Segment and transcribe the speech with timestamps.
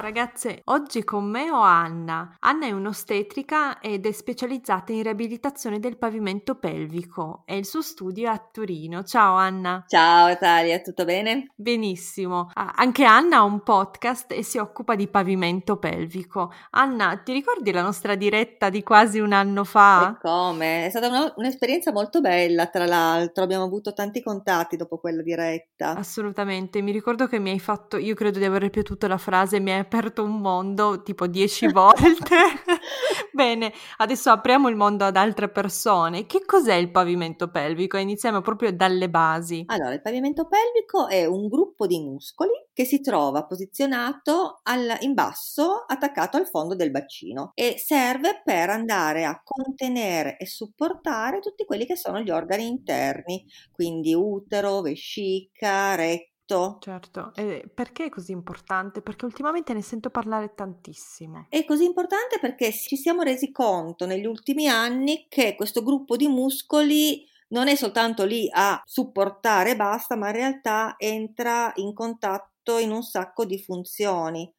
[0.00, 2.34] Ciao ragazze, oggi con me ho Anna.
[2.38, 8.30] Anna è un'ostetrica ed è specializzata in riabilitazione del pavimento pelvico e il suo studio
[8.30, 9.04] è a Torino.
[9.04, 9.84] Ciao Anna.
[9.86, 11.52] Ciao Natalia, tutto bene?
[11.54, 12.48] Benissimo.
[12.54, 16.50] Anche Anna ha un podcast e si occupa di pavimento pelvico.
[16.70, 20.16] Anna, ti ricordi la nostra diretta di quasi un anno fa?
[20.16, 20.86] E come?
[20.86, 23.44] È stata una, un'esperienza molto bella, tra l'altro.
[23.44, 25.94] Abbiamo avuto tanti contatti dopo quella diretta.
[25.94, 26.80] Assolutamente.
[26.80, 29.88] Mi ricordo che mi hai fatto, io credo di aver ripetuto la frase, mi hai
[29.90, 32.36] aperto un mondo tipo dieci volte.
[33.32, 36.26] Bene, adesso apriamo il mondo ad altre persone.
[36.26, 37.96] Che cos'è il pavimento pelvico?
[37.96, 39.64] Iniziamo proprio dalle basi.
[39.66, 45.12] Allora, il pavimento pelvico è un gruppo di muscoli che si trova posizionato al, in
[45.12, 51.64] basso, attaccato al fondo del bacino e serve per andare a contenere e supportare tutti
[51.64, 56.78] quelli che sono gli organi interni, quindi utero, vescica, retto tutto.
[56.80, 59.02] Certo, e perché è così importante?
[59.02, 61.46] Perché ultimamente ne sento parlare tantissimo.
[61.48, 66.26] È così importante perché ci siamo resi conto negli ultimi anni che questo gruppo di
[66.26, 72.78] muscoli non è soltanto lì a supportare e basta, ma in realtà entra in contatto
[72.78, 74.52] in un sacco di funzioni.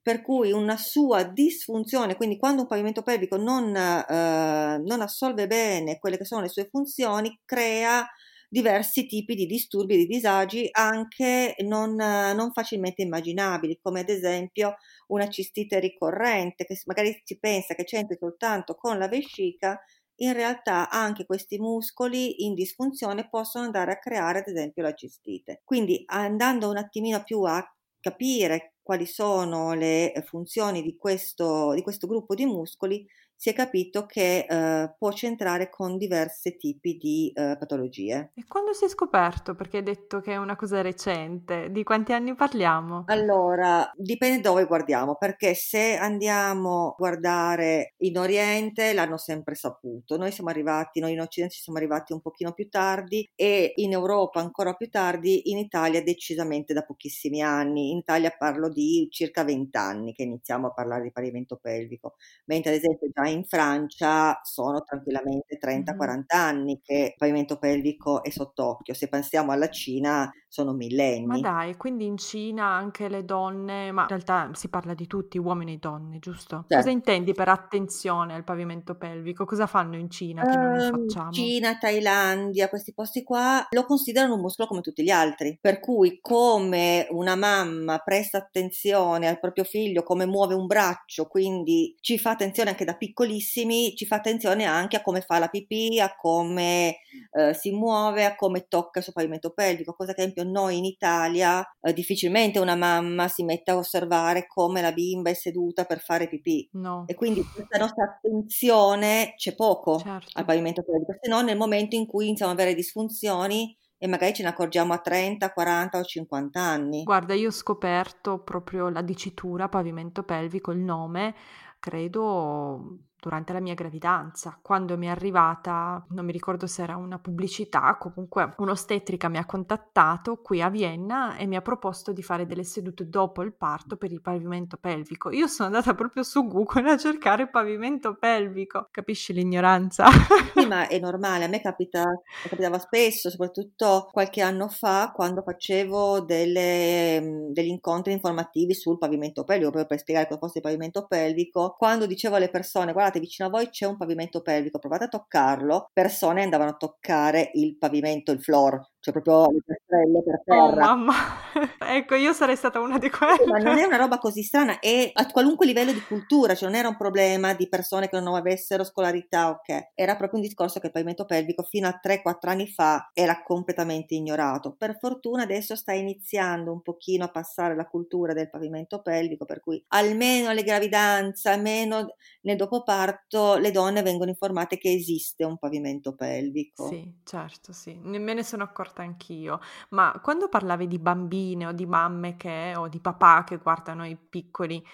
[0.00, 5.98] Per cui una sua disfunzione, quindi quando un pavimento pelvico non, eh, non assolve bene
[5.98, 8.08] quelle che sono le sue funzioni, crea
[8.48, 14.76] diversi tipi di disturbi e di disagi anche non, non facilmente immaginabili, come ad esempio
[15.08, 19.78] una cistite ricorrente, che magari si pensa che c'entri soltanto con la vescica,
[20.20, 25.60] in realtà anche questi muscoli in disfunzione possono andare a creare ad esempio la cistite.
[25.64, 27.64] Quindi andando un attimino più a
[28.00, 33.06] capire quali sono le funzioni di questo, di questo gruppo di muscoli,
[33.38, 38.32] si è capito che eh, può centrare con diversi tipi di eh, patologie.
[38.34, 39.54] E quando si è scoperto?
[39.54, 43.04] Perché hai detto che è una cosa recente, di quanti anni parliamo?
[43.06, 50.32] Allora, dipende dove guardiamo, perché se andiamo a guardare in Oriente l'hanno sempre saputo, noi
[50.32, 54.40] siamo arrivati, noi in Occidente ci siamo arrivati un pochino più tardi e in Europa
[54.40, 59.76] ancora più tardi, in Italia decisamente da pochissimi anni, in Italia parlo di circa 20
[59.76, 62.16] anni che iniziamo a parlare di pavimento pelvico,
[62.46, 68.30] mentre ad esempio già in Francia sono tranquillamente 30-40 anni che il pavimento pelvico è
[68.30, 68.94] sott'occhio.
[68.94, 71.26] Se pensiamo alla Cina sono millenni.
[71.26, 75.38] Ma dai, quindi in Cina anche le donne, ma in realtà si parla di tutti,
[75.38, 76.64] uomini e donne, giusto?
[76.68, 76.76] Certo.
[76.76, 79.44] Cosa intendi per attenzione al pavimento pelvico?
[79.44, 81.32] Cosa fanno in Cina che non uh, facciamo?
[81.32, 85.58] Cina, Thailandia, questi posti qua lo considerano un muscolo come tutti gli altri.
[85.60, 91.94] Per cui come una mamma presta attenzione al proprio figlio, come muove un braccio, quindi
[92.00, 96.00] ci fa attenzione anche da piccolissimi, ci fa attenzione anche a come fa la pipì,
[96.00, 96.96] a come
[97.32, 100.78] eh, si muove, a come tocca il suo pavimento pelvico, cosa che ad esempio noi
[100.78, 105.84] in Italia eh, difficilmente una mamma si mette a osservare come la bimba è seduta
[105.84, 106.68] per fare pipì.
[106.72, 107.04] No.
[107.06, 110.30] E quindi questa nostra attenzione c'è poco certo.
[110.34, 114.32] al pavimento pelvico, se no nel momento in cui iniziamo ad avere disfunzioni e magari
[114.32, 117.02] ce ne accorgiamo a 30, 40 o 50 anni.
[117.02, 121.34] Guarda, io ho scoperto proprio la dicitura pavimento pelvico, il nome,
[121.80, 124.58] credo durante la mia gravidanza.
[124.62, 129.46] Quando mi è arrivata, non mi ricordo se era una pubblicità, comunque un'ostetrica mi ha
[129.46, 133.96] contattato qui a Vienna e mi ha proposto di fare delle sedute dopo il parto
[133.96, 135.30] per il pavimento pelvico.
[135.30, 138.88] Io sono andata proprio su Google a cercare pavimento pelvico.
[138.90, 140.06] Capisci l'ignoranza?
[140.54, 142.04] Sì, ma è normale, a me capita,
[142.42, 149.70] capitava spesso, soprattutto qualche anno fa, quando facevo delle, degli incontri informativi sul pavimento pelvico,
[149.70, 153.48] proprio per spiegare cosa fosse il pavimento pelvico, quando dicevo alle persone, guarda, guardate vicino
[153.48, 158.32] a voi c'è un pavimento pelvico, provate a toccarlo, persone andavano a toccare il pavimento,
[158.32, 160.92] il floor, cioè proprio le piastrelle per oh, terra.
[160.92, 161.14] Oh mamma,
[161.96, 163.46] ecco io sarei stata una di quelle.
[163.46, 166.78] Ma non è una roba così strana e a qualunque livello di cultura, cioè non
[166.78, 170.86] era un problema di persone che non avessero scolarità, ok, era proprio un discorso che
[170.86, 174.74] il pavimento pelvico fino a 3-4 anni fa era completamente ignorato.
[174.76, 179.60] Per fortuna adesso sta iniziando un pochino a passare la cultura del pavimento pelvico, per
[179.60, 186.14] cui almeno alle gravidanze, almeno nel dopoparto le donne vengono informate che esiste un pavimento
[186.14, 186.88] pelvico.
[186.88, 191.72] Sì, certo, sì, me ne sono accorta accorta anch'io, ma quando parlavi di bambine o
[191.72, 194.84] di mamme che, o di papà che guardano i piccoli,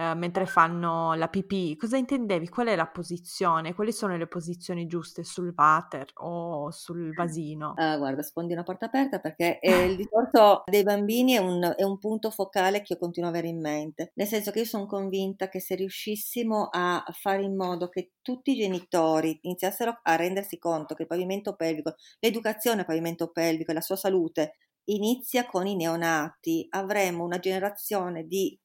[0.00, 2.48] eh, mentre fanno la pipì, cosa intendevi?
[2.48, 3.74] Qual è la posizione?
[3.74, 7.74] Quali sono le posizioni giuste sul water o sul vasino?
[7.76, 11.82] Uh, guarda, sfondi una porta aperta perché eh, il discorso dei bambini è un, è
[11.82, 14.86] un punto focale che io continuo a avere in mente, nel senso che io sono
[14.86, 20.56] convinta che se riuscissimo a fare in modo che tutti i genitori iniziassero a rendersi
[20.56, 24.54] conto che il pavimento pelvico, l'educazione al pavimento pelvico e la sua salute
[24.84, 28.58] inizia con i neonati, avremo una generazione di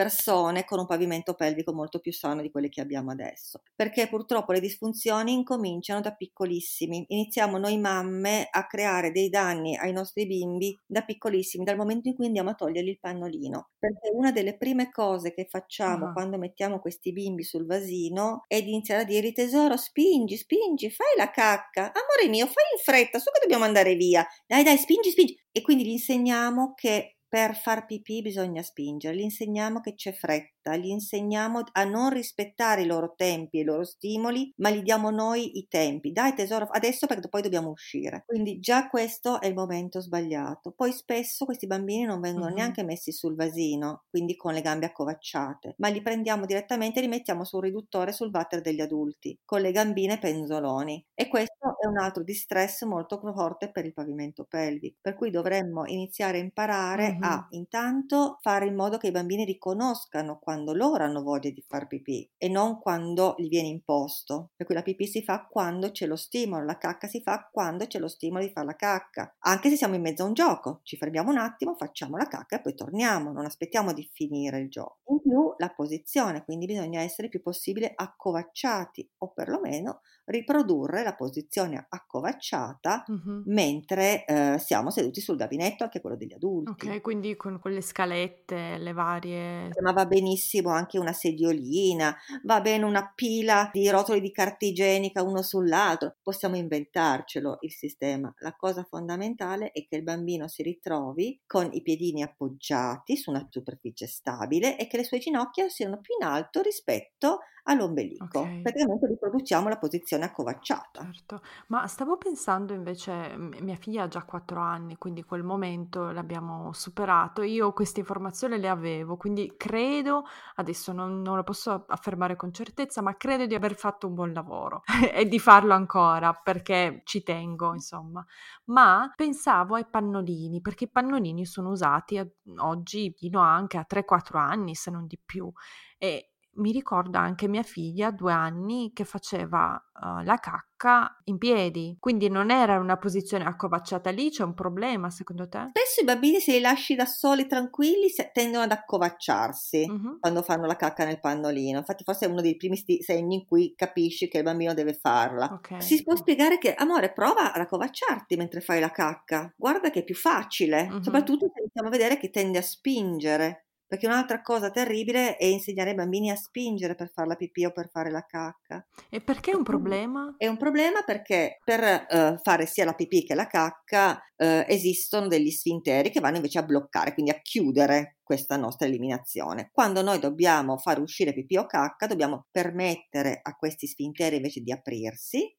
[0.00, 3.60] persone con un pavimento pelvico molto più sano di quelle che abbiamo adesso.
[3.76, 7.04] Perché purtroppo le disfunzioni incominciano da piccolissimi.
[7.08, 12.14] Iniziamo noi mamme a creare dei danni ai nostri bimbi da piccolissimi, dal momento in
[12.14, 13.72] cui andiamo a togliergli il pannolino.
[13.78, 16.12] Perché una delle prime cose che facciamo uh-huh.
[16.14, 21.14] quando mettiamo questi bimbi sul vasino è di iniziare a dire tesoro, spingi, spingi, fai
[21.18, 21.92] la cacca.
[21.92, 24.26] Amore mio, fai in fretta, su che dobbiamo andare via.
[24.46, 25.38] Dai, dai, spingi, spingi.
[25.52, 30.59] E quindi gli insegniamo che per far pipì bisogna spingere, gli insegniamo che c'è fretta,
[30.76, 35.10] gli insegniamo a non rispettare i loro tempi e i loro stimoli, ma gli diamo
[35.10, 36.12] noi i tempi.
[36.12, 38.24] Dai tesoro, adesso perché poi dobbiamo uscire.
[38.26, 40.72] Quindi già questo è il momento sbagliato.
[40.72, 42.54] Poi spesso questi bambini non vengono uh-huh.
[42.54, 47.08] neanche messi sul vasino, quindi con le gambe accovacciate, ma li prendiamo direttamente e li
[47.08, 51.06] mettiamo sul riduttore sul water degli adulti, con le gambine penzoloni.
[51.14, 55.86] E questo è un altro distress molto forte per il pavimento pelvico, per cui dovremmo
[55.86, 61.04] iniziare a imparare uh-huh a intanto fare in modo che i bambini riconoscano quando loro
[61.04, 64.50] hanno voglia di far pipì e non quando gli viene imposto.
[64.56, 67.86] Per cui la pipì si fa quando c'è lo stimolo, la cacca si fa quando
[67.86, 69.36] c'è lo stimolo di fare la cacca.
[69.38, 72.56] Anche se siamo in mezzo a un gioco, ci fermiamo un attimo, facciamo la cacca
[72.56, 74.98] e poi torniamo, non aspettiamo di finire il gioco.
[75.06, 81.86] In più la posizione, quindi bisogna essere più possibile accovacciati o perlomeno riprodurre la posizione
[81.88, 83.42] accovacciata uh-huh.
[83.46, 86.88] mentre eh, siamo seduti sul gabinetto, anche quello degli adulti.
[86.88, 89.70] Ok, quindi con quelle scalette, le varie...
[89.80, 90.38] Ma va benissimo
[90.70, 96.56] anche una sediolina, va bene una pila di rotoli di carta igienica uno sull'altro, possiamo
[96.56, 98.32] inventarcelo il sistema.
[98.38, 103.46] La cosa fondamentale è che il bambino si ritrovi con i piedini appoggiati su una
[103.48, 108.40] superficie stabile e che le sue ginocchia siano più in alto rispetto all'ombelico.
[108.40, 108.62] Okay.
[108.62, 111.10] Praticamente riproduciamo la posizione accovacciata.
[111.12, 116.72] Certo, ma stavo pensando invece, mia figlia ha già 4 anni, quindi quel momento l'abbiamo
[116.72, 117.42] superato.
[117.42, 120.24] Io queste informazioni le avevo, quindi credo,
[120.56, 124.32] adesso non, non lo posso affermare con certezza, ma credo di aver fatto un buon
[124.32, 124.82] lavoro
[125.12, 128.24] e di farlo ancora perché ci tengo, insomma.
[128.66, 132.26] Ma pensavo ai pannolini, perché i pannolini sono usati a,
[132.58, 135.50] oggi fino anche a 3-4 anni, se non di più.
[135.98, 141.96] E mi ricordo anche mia figlia, due anni, che faceva uh, la cacca in piedi,
[142.00, 145.70] quindi non era una posizione accovacciata lì, c'è un problema secondo te?
[145.70, 150.18] Spesso i bambini se li lasci da soli tranquilli tendono ad accovacciarsi uh-huh.
[150.20, 153.46] quando fanno la cacca nel pannolino, infatti forse è uno dei primi sti- segni in
[153.46, 155.50] cui capisci che il bambino deve farla.
[155.52, 155.80] Okay.
[155.80, 160.04] Si può spiegare che, amore, prova ad accovacciarti mentre fai la cacca, guarda che è
[160.04, 161.02] più facile, uh-huh.
[161.02, 163.66] soprattutto se iniziamo a vedere che tende a spingere.
[163.90, 167.72] Perché un'altra cosa terribile è insegnare ai bambini a spingere per fare la pipì o
[167.72, 168.86] per fare la cacca.
[169.08, 170.32] E perché è un problema?
[170.38, 175.26] È un problema perché per uh, fare sia la pipì che la cacca uh, esistono
[175.26, 179.70] degli sfinteri che vanno invece a bloccare, quindi a chiudere questa nostra eliminazione.
[179.72, 184.70] Quando noi dobbiamo fare uscire pipì o cacca, dobbiamo permettere a questi sfinteri invece di
[184.70, 185.52] aprirsi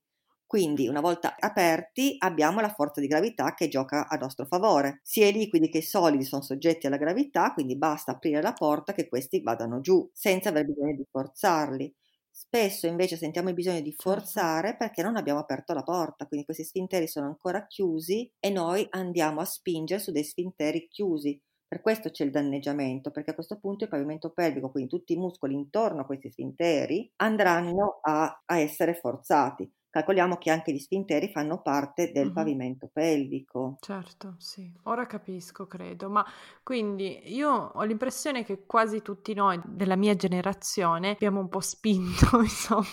[0.52, 5.00] quindi, una volta aperti, abbiamo la forza di gravità che gioca a nostro favore.
[5.02, 8.92] Sia i liquidi che i solidi sono soggetti alla gravità, quindi basta aprire la porta
[8.92, 11.96] che questi vadano giù, senza aver bisogno di forzarli.
[12.30, 14.12] Spesso invece sentiamo il bisogno di certo.
[14.12, 18.86] forzare perché non abbiamo aperto la porta, quindi questi sfinteri sono ancora chiusi e noi
[18.90, 21.42] andiamo a spingere su dei sfinteri chiusi.
[21.66, 25.18] Per questo c'è il danneggiamento, perché a questo punto il pavimento pelvico, quindi tutti i
[25.18, 29.72] muscoli intorno a questi sfinteri, andranno a, a essere forzati.
[29.92, 32.34] Calcoliamo che anche gli sfinteri fanno parte del uh-huh.
[32.34, 33.76] pavimento pelvico.
[33.82, 36.26] Certo, sì, ora capisco, credo, ma
[36.64, 42.40] quindi io ho l'impressione che quasi tutti noi della mia generazione abbiamo un po' spinto,
[42.40, 42.86] insomma,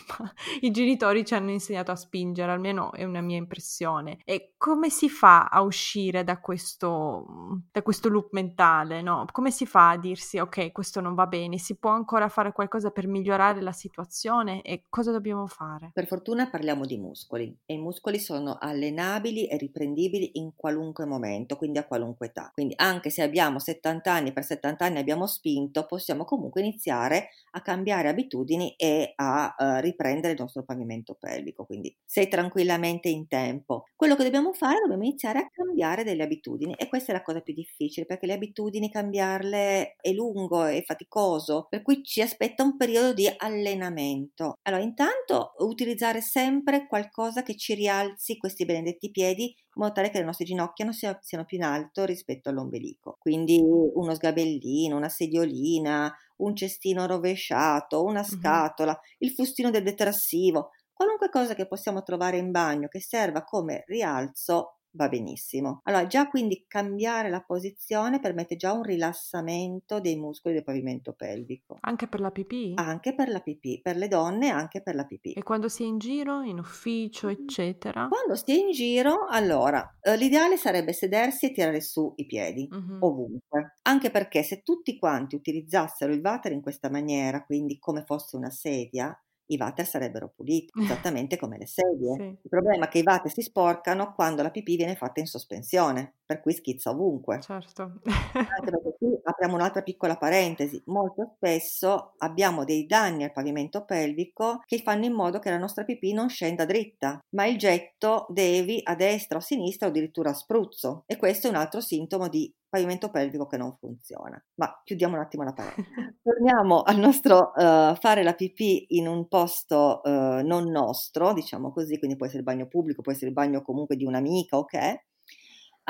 [0.61, 4.19] i genitori ci hanno insegnato a spingere, almeno è una mia impressione.
[4.25, 7.25] E come si fa a uscire da questo,
[7.71, 9.25] da questo loop mentale, no?
[9.31, 12.91] Come si fa a dirsi, ok, questo non va bene, si può ancora fare qualcosa
[12.91, 15.93] per migliorare la situazione e cosa dobbiamo fare?
[15.95, 21.57] Per fortuna parliamo di muscoli e i muscoli sono allenabili e riprendibili in qualunque momento,
[21.57, 22.51] quindi a qualunque età.
[22.53, 27.63] Quindi anche se abbiamo 70 anni, per 70 anni abbiamo spinto, possiamo comunque iniziare a
[27.63, 31.65] cambiare abitudini e a uh, riprendere il nostro pavimento pelvico.
[31.65, 33.85] Quindi sei tranquillamente in tempo.
[33.95, 34.81] Quello che dobbiamo dobbiamo fare?
[34.81, 38.35] Dobbiamo iniziare a cambiare delle abitudini e questa è la cosa più difficile perché le
[38.35, 44.59] abitudini cambiarle è lungo e faticoso, per cui ci aspetta un periodo di allenamento.
[44.63, 50.19] Allora, intanto utilizzare sempre qualcosa che ci rialzi questi benedetti piedi in modo tale che
[50.19, 53.17] le nostre ginocchia non siano, siano più in alto rispetto all'ombelico.
[53.19, 59.19] Quindi uno sgabellino, una sediolina, un cestino rovesciato, una scatola, mm-hmm.
[59.19, 64.79] il fustino del detersivo, qualunque cosa che possiamo trovare in bagno che serva come rialzo
[64.93, 65.81] va benissimo.
[65.85, 71.77] Allora, già quindi cambiare la posizione permette già un rilassamento dei muscoli del pavimento pelvico.
[71.83, 72.73] Anche per la pipì?
[72.75, 75.35] Anche per la pipì, per le donne anche per la pipì.
[75.35, 78.09] E quando si è in giro, in ufficio, eccetera?
[78.09, 82.69] Quando si è in giro, allora, eh, l'ideale sarebbe sedersi e tirare su i piedi,
[82.69, 83.03] mm-hmm.
[83.03, 83.77] ovunque.
[83.83, 88.51] Anche perché se tutti quanti utilizzassero il water in questa maniera, quindi come fosse una
[88.51, 89.17] sedia,
[89.49, 92.15] i water sarebbero puliti, esattamente come le sedie.
[92.17, 92.23] Sì.
[92.23, 96.15] Il problema è che i water si sporcano quando la pipì viene fatta in sospensione,
[96.25, 97.41] per cui schizza ovunque.
[97.41, 98.01] Certo.
[98.33, 100.81] Anche perché qui apriamo un'altra piccola parentesi.
[100.87, 105.85] Molto spesso abbiamo dei danni al pavimento pelvico che fanno in modo che la nostra
[105.85, 110.31] pipì non scenda dritta, ma il getto devi a destra o a sinistra o addirittura
[110.31, 111.05] a spruzzo.
[111.07, 114.43] E questo è un altro sintomo di pavimento pelvico che non funziona.
[114.55, 115.89] Ma chiudiamo un attimo la parentesi.
[116.23, 120.11] Torniamo al nostro uh, fare la pipì in un posto uh,
[120.45, 123.97] non nostro, diciamo così, quindi può essere il bagno pubblico, può essere il bagno comunque
[123.97, 124.77] di un'amica, ok?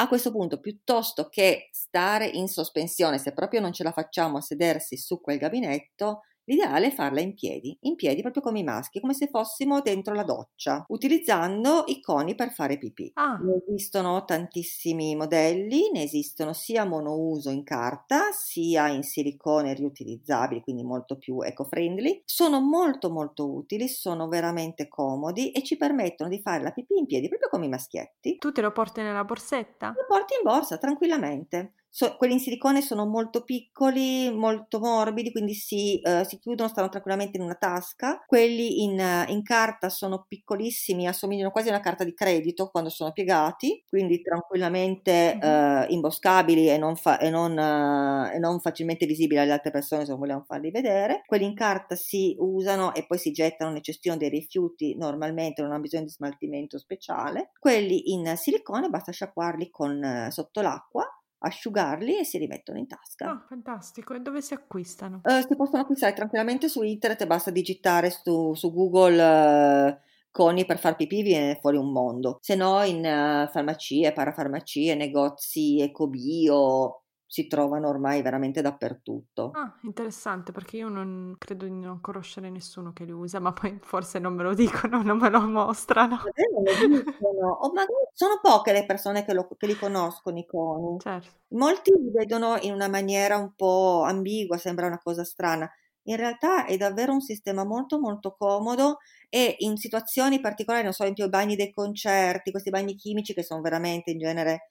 [0.01, 4.41] A questo punto, piuttosto che stare in sospensione, se proprio non ce la facciamo a
[4.41, 9.01] sedersi su quel gabinetto, L'ideale è farla in piedi, in piedi proprio come i maschi,
[9.01, 13.11] come se fossimo dentro la doccia, utilizzando i coni per fare pipì.
[13.15, 13.37] Ah.
[13.37, 20.85] Ne esistono tantissimi modelli, ne esistono sia monouso in carta, sia in silicone riutilizzabili, quindi
[20.85, 22.23] molto più eco-friendly.
[22.25, 27.05] Sono molto molto utili, sono veramente comodi e ci permettono di fare la pipì in
[27.05, 28.39] piedi proprio come i maschietti.
[28.39, 29.89] Tu te lo porti nella borsetta?
[29.95, 31.75] Lo porti in borsa tranquillamente.
[31.99, 36.89] So, quelli in silicone sono molto piccoli, molto morbidi, quindi si, uh, si chiudono, stanno
[36.89, 38.23] tranquillamente in una tasca.
[38.25, 42.89] Quelli in, uh, in, carta sono piccolissimi, assomigliano quasi a una carta di credito quando
[42.89, 49.41] sono piegati, quindi tranquillamente uh, imboscabili e non, fa- e, non, e non, facilmente visibili
[49.41, 51.23] alle altre persone se non vogliamo farli vedere.
[51.27, 55.73] Quelli in carta si usano e poi si gettano nel cestino dei rifiuti normalmente, non
[55.73, 57.51] hanno bisogno di smaltimento speciale.
[57.59, 61.05] Quelli in silicone basta sciacquarli con, sotto l'acqua
[61.41, 63.31] asciugarli e si rimettono in tasca.
[63.31, 64.15] Ah, fantastico.
[64.15, 65.21] E dove si acquistano?
[65.25, 69.99] Uh, si possono acquistare tranquillamente su internet, basta digitare su, su Google uh,
[70.31, 72.39] coni per far pipì, viene fuori un mondo.
[72.41, 79.51] Se no in uh, farmacie, parafarmacie, negozi ecobio, si trovano ormai veramente dappertutto.
[79.53, 83.79] Ah, interessante, perché io non credo di non conoscere nessuno che li usa, ma poi
[83.83, 86.17] forse non me lo dicono, non me lo mostrano.
[86.17, 90.47] Non lo dicono, o magari sono poche le persone che, lo, che li conoscono i
[90.47, 90.99] coni.
[91.01, 91.29] Certo.
[91.49, 95.71] Molti li vedono in una maniera un po' ambigua, sembra una cosa strana.
[96.05, 98.97] In realtà è davvero un sistema molto molto comodo
[99.29, 103.35] e in situazioni particolari, non so, in più i bagni dei concerti, questi bagni chimici
[103.35, 104.71] che sono veramente in genere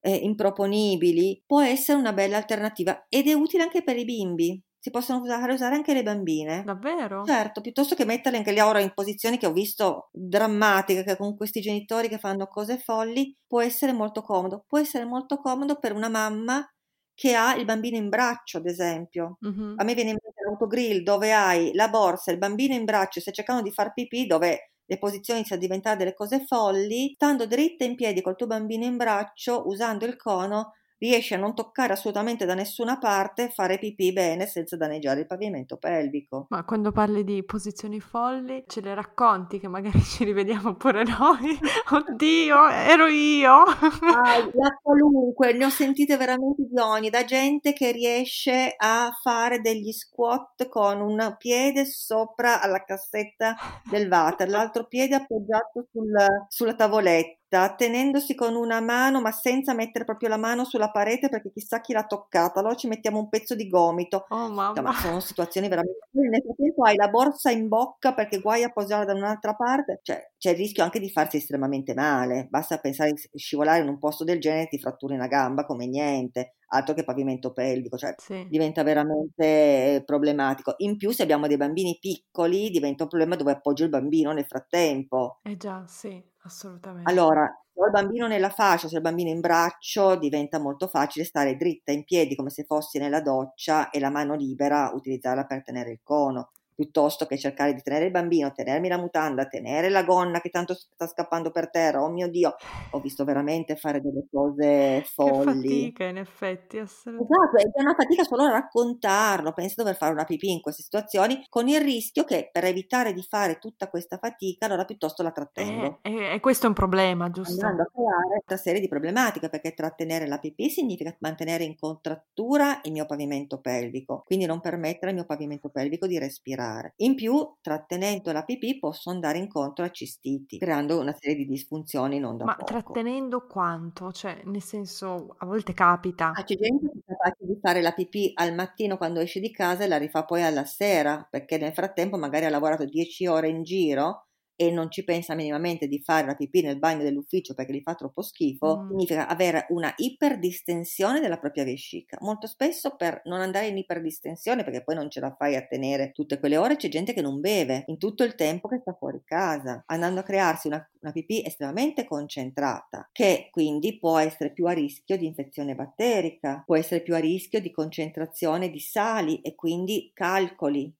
[0.00, 4.62] eh, improponibili, può essere una bella alternativa ed è utile anche per i bimbi.
[4.80, 6.62] Si possono usare, usare anche le bambine.
[6.64, 7.24] Davvero?
[7.24, 11.36] Certo, piuttosto che metterle anche lì ora in posizioni che ho visto drammatiche, che con
[11.36, 14.64] questi genitori che fanno cose folli, può essere molto comodo.
[14.68, 16.64] Può essere molto comodo per una mamma
[17.12, 19.38] che ha il bambino in braccio, ad esempio.
[19.40, 19.74] Uh-huh.
[19.76, 23.34] A me viene in mente l'autogrill dove hai la borsa, il bambino in braccio, stai
[23.34, 27.84] cercando di far pipì, dove le posizioni iniziano a diventare delle cose folli, stando dritta
[27.84, 32.44] in piedi col tuo bambino in braccio, usando il cono, riesci a non toccare assolutamente
[32.44, 36.46] da nessuna parte, fare pipì bene senza danneggiare il pavimento pelvico.
[36.50, 41.58] Ma quando parli di posizioni folli, ce le racconti che magari ci rivediamo pure noi?
[41.90, 43.52] Oddio, ero io!
[43.52, 49.60] ah, da qualunque, ne ho sentite veramente di ogni, da gente che riesce a fare
[49.60, 53.54] degli squat con un piede sopra alla cassetta
[53.90, 56.12] del water, l'altro piede appoggiato sul,
[56.48, 61.50] sulla tavoletta tenendosi con una mano ma senza mettere proprio la mano sulla parete perché
[61.50, 64.26] chissà chi l'ha toccata, allora ci mettiamo un pezzo di gomito.
[64.28, 64.80] Oh mamma.
[64.80, 65.98] Ma sono situazioni veramente...
[66.10, 70.30] Nel frattempo hai la borsa in bocca perché guai a posarla da un'altra parte, cioè
[70.36, 74.24] c'è il rischio anche di farsi estremamente male, basta pensare di scivolare in un posto
[74.24, 78.46] del genere e ti fratturi una gamba come niente altro che pavimento pelvico, cioè sì.
[78.48, 80.74] diventa veramente problematico.
[80.78, 84.46] In più, se abbiamo dei bambini piccoli, diventa un problema dove appoggio il bambino nel
[84.46, 85.38] frattempo.
[85.42, 86.22] Eh già, sì.
[86.48, 87.08] Assolutamente.
[87.08, 90.86] Allora, se ho il bambino nella fascia, se ho il bambino in braccio, diventa molto
[90.86, 95.44] facile stare dritta in piedi come se fossi nella doccia e la mano libera utilizzarla
[95.46, 96.50] per tenere il cono.
[96.78, 100.74] Piuttosto che cercare di tenere il bambino, tenermi la mutanda, tenere la gonna che tanto
[100.74, 102.54] sta scappando per terra, oh mio Dio,
[102.90, 105.62] ho visto veramente fare delle cose folli.
[105.62, 107.56] Che fatica in effetti, assolutamente.
[107.56, 110.84] Esatto, è una fatica solo a raccontarlo, penso di dover fare una pipì in queste
[110.84, 115.32] situazioni, con il rischio che per evitare di fare tutta questa fatica, allora piuttosto la
[115.32, 115.98] trattengo.
[116.02, 117.54] E, e, e questo è un problema, giusto?
[117.54, 122.78] Andando a creare una serie di problematiche, perché trattenere la pipì significa mantenere in contrattura
[122.84, 126.66] il mio pavimento pelvico, quindi non permettere al mio pavimento pelvico di respirare.
[126.96, 132.18] In più, trattenendo la pipì posso andare incontro a cistiti, creando una serie di disfunzioni
[132.18, 132.64] non da Ma poco.
[132.64, 134.10] trattenendo quanto?
[134.12, 136.36] Cioè, nel senso, a volte capita.
[136.36, 139.50] Ah, c'è gente che è capace di fare la pipì al mattino quando esce di
[139.50, 143.48] casa e la rifà poi alla sera, perché nel frattempo magari ha lavorato 10 ore
[143.48, 144.27] in giro
[144.60, 147.94] e non ci pensa minimamente di fare la pipì nel bagno dell'ufficio perché gli fa
[147.94, 148.88] troppo schifo, Mm.
[148.88, 152.18] significa avere una iperdistensione della propria vescica.
[152.20, 156.10] Molto spesso per non andare in iperdistensione, perché poi non ce la fai a tenere
[156.12, 159.22] tutte quelle ore, c'è gente che non beve in tutto il tempo che sta fuori
[159.24, 164.72] casa, andando a crearsi una, una pipì estremamente concentrata, che quindi può essere più a
[164.72, 170.10] rischio di infezione batterica, può essere più a rischio di concentrazione di sali e quindi
[170.14, 170.92] calcoli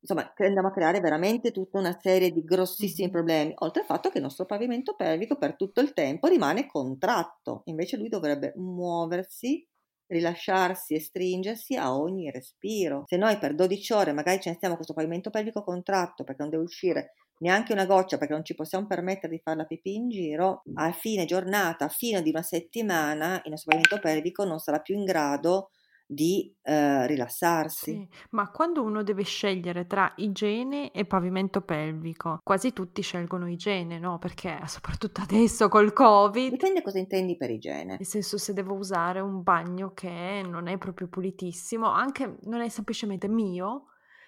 [0.00, 4.18] insomma, andiamo a creare veramente tutta una serie di grossissimi problemi, oltre al fatto che
[4.18, 9.66] il nostro pavimento pelvico per tutto il tempo rimane contratto, invece lui dovrebbe muoversi,
[10.06, 13.04] rilasciarsi e stringersi a ogni respiro.
[13.06, 16.50] Se noi per 12 ore magari ce ne stiamo questo pavimento pelvico contratto perché non
[16.50, 20.08] deve uscire neanche una goccia perché non ci possiamo permettere di fare la pipì in
[20.08, 24.80] giro, a fine giornata, a fine di una settimana, il nostro pavimento pelvico non sarà
[24.80, 25.70] più in grado
[26.12, 27.92] di eh, rilassarsi.
[27.92, 33.98] Sì, ma quando uno deve scegliere tra igiene e pavimento pelvico, quasi tutti scelgono igiene,
[33.98, 34.18] no?
[34.18, 37.96] Perché soprattutto adesso col Covid, Dipende cosa intendi per igiene.
[37.96, 42.68] nel senso se devo usare un bagno che non è proprio pulitissimo, anche non è
[42.68, 43.86] semplicemente mio,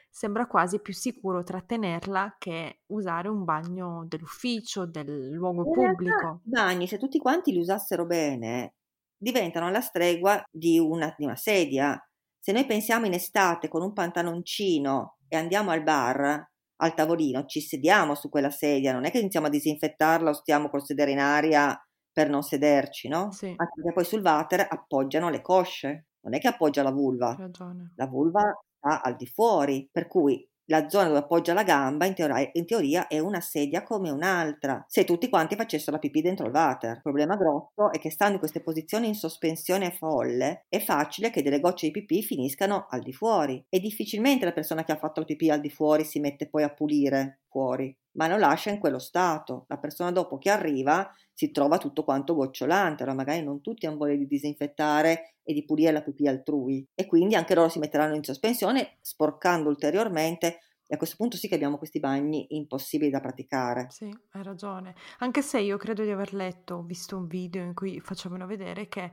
[0.08, 6.42] sembra quasi più sicuro trattenerla che usare un bagno dell'ufficio, del luogo In pubblico.
[6.44, 8.74] i bagni, se tutti quanti li usassero bene,
[9.22, 11.96] diventano alla stregua di una, di una sedia.
[12.38, 16.44] Se noi pensiamo in estate con un pantaloncino e andiamo al bar,
[16.76, 20.68] al tavolino, ci sediamo su quella sedia, non è che iniziamo a disinfettarla o stiamo
[20.68, 21.80] col sedere in aria
[22.10, 23.30] per non sederci, no?
[23.30, 27.36] Sì, Anche perché poi sul water appoggiano le cosce, non è che appoggia la vulva,
[27.38, 27.92] ragione.
[27.94, 28.42] la vulva
[28.76, 32.64] sta al di fuori, per cui la zona dove appoggia la gamba in teoria, in
[32.64, 34.82] teoria è una sedia come un'altra.
[34.88, 36.92] Se tutti quanti facessero la pipì dentro il water.
[36.96, 41.42] Il problema grosso è che stando in queste posizioni in sospensione folle è facile che
[41.42, 45.20] delle gocce di pipì finiscano al di fuori e difficilmente la persona che ha fatto
[45.20, 48.78] la pipì al di fuori si mette poi a pulire fuori, ma lo lascia in
[48.78, 49.64] quello stato.
[49.68, 53.96] La persona dopo che arriva si trova tutto quanto gocciolante, allora magari non tutti hanno
[53.96, 58.14] voglia di disinfettare e di pulire la pipì altrui e quindi anche loro si metteranno
[58.14, 63.20] in sospensione sporcando ulteriormente e a questo punto sì che abbiamo questi bagni impossibili da
[63.20, 63.94] praticare.
[63.94, 64.94] Sì, hai ragione.
[65.18, 68.88] Anche se io credo di aver letto, ho visto un video in cui facevano vedere
[68.88, 69.10] che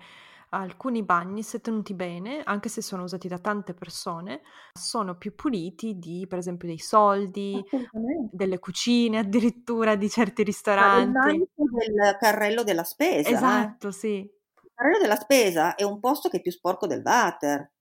[0.50, 4.42] alcuni bagni, se tenuti bene, anche se sono usati da tante persone,
[4.74, 7.64] sono più puliti di, per esempio, dei soldi,
[8.32, 11.38] delle cucine, addirittura di certi il ristoranti.
[11.38, 13.34] del carrello della spesa, eh.
[13.34, 14.18] Esatto, sì.
[14.18, 17.72] Il carrello della spesa è un posto che è più sporco del water,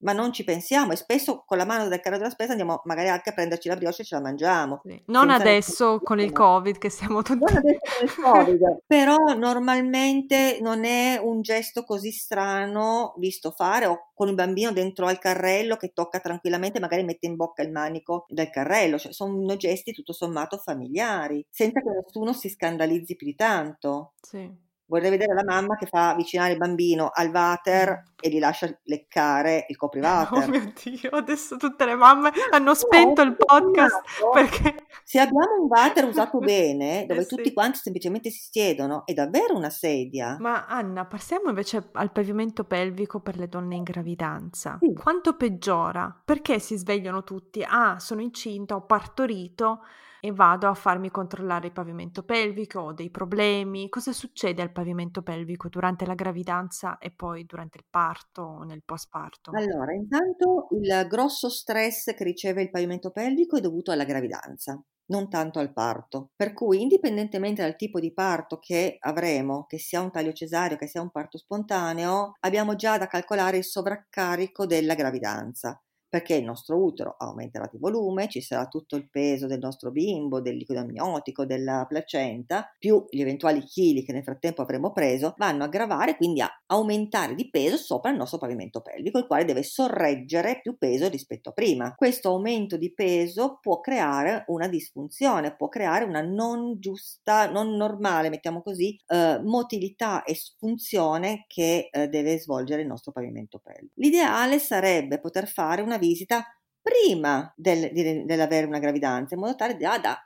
[0.00, 3.08] ma non ci pensiamo e spesso con la mano del carrello della spesa andiamo magari
[3.08, 4.80] anche a prenderci la brioche e ce la mangiamo.
[4.84, 5.02] Sì.
[5.06, 6.32] Non adesso nessun con il.
[6.32, 7.52] Covid che siamo tutti...
[7.52, 13.86] Non adesso con il Covid, però normalmente non è un gesto così strano visto fare
[13.86, 17.72] o con il bambino dentro al carrello che tocca tranquillamente, magari mette in bocca il
[17.72, 23.26] manico del carrello, cioè sono gesti tutto sommato familiari, senza che nessuno si scandalizzi più
[23.26, 24.12] di tanto.
[24.20, 24.68] Sì.
[24.90, 29.64] Vorrei vedere la mamma che fa avvicinare il bambino al water e gli lascia leccare
[29.68, 30.48] il Oh copriwater.
[30.48, 34.00] mio Dio, adesso tutte le mamme hanno spento il tutto podcast
[34.32, 34.86] perché...
[35.04, 37.52] Se abbiamo un water usato bene, dove Eh tutti sì.
[37.52, 40.36] quanti semplicemente si siedono, è davvero una sedia.
[40.40, 44.78] Ma Anna, passiamo invece al pavimento pelvico per le donne in gravidanza.
[44.80, 44.92] Sì.
[44.92, 46.20] Quanto peggiora?
[46.24, 47.64] Perché si svegliano tutti?
[47.64, 49.82] Ah, sono incinta, ho partorito
[50.20, 53.88] e vado a farmi controllare il pavimento pelvico, ho dei problemi.
[53.88, 58.82] Cosa succede al pavimento pelvico durante la gravidanza e poi durante il parto o nel
[58.84, 59.52] postparto?
[59.52, 65.28] Allora, intanto il grosso stress che riceve il pavimento pelvico è dovuto alla gravidanza, non
[65.28, 66.30] tanto al parto.
[66.36, 70.86] Per cui, indipendentemente dal tipo di parto che avremo, che sia un taglio cesareo, che
[70.86, 75.80] sia un parto spontaneo, abbiamo già da calcolare il sovraccarico della gravidanza.
[76.10, 80.40] Perché il nostro utero aumenterà di volume, ci sarà tutto il peso del nostro bimbo,
[80.40, 85.64] del liquido amniotico, della placenta, più gli eventuali chili che nel frattempo avremo preso, vanno
[85.64, 89.62] a gravare, quindi a aumentare di peso sopra il nostro pavimento pelvico, il quale deve
[89.62, 91.94] sorreggere più peso rispetto a prima.
[91.94, 98.30] Questo aumento di peso può creare una disfunzione, può creare una non giusta, non normale,
[98.30, 103.92] mettiamo così, eh, motilità e funzione che eh, deve svolgere il nostro pavimento pelvico.
[103.94, 106.44] L'ideale sarebbe poter fare una visita
[106.82, 110.18] prima del, di, dell'avere una gravidanza, in modo tale da, da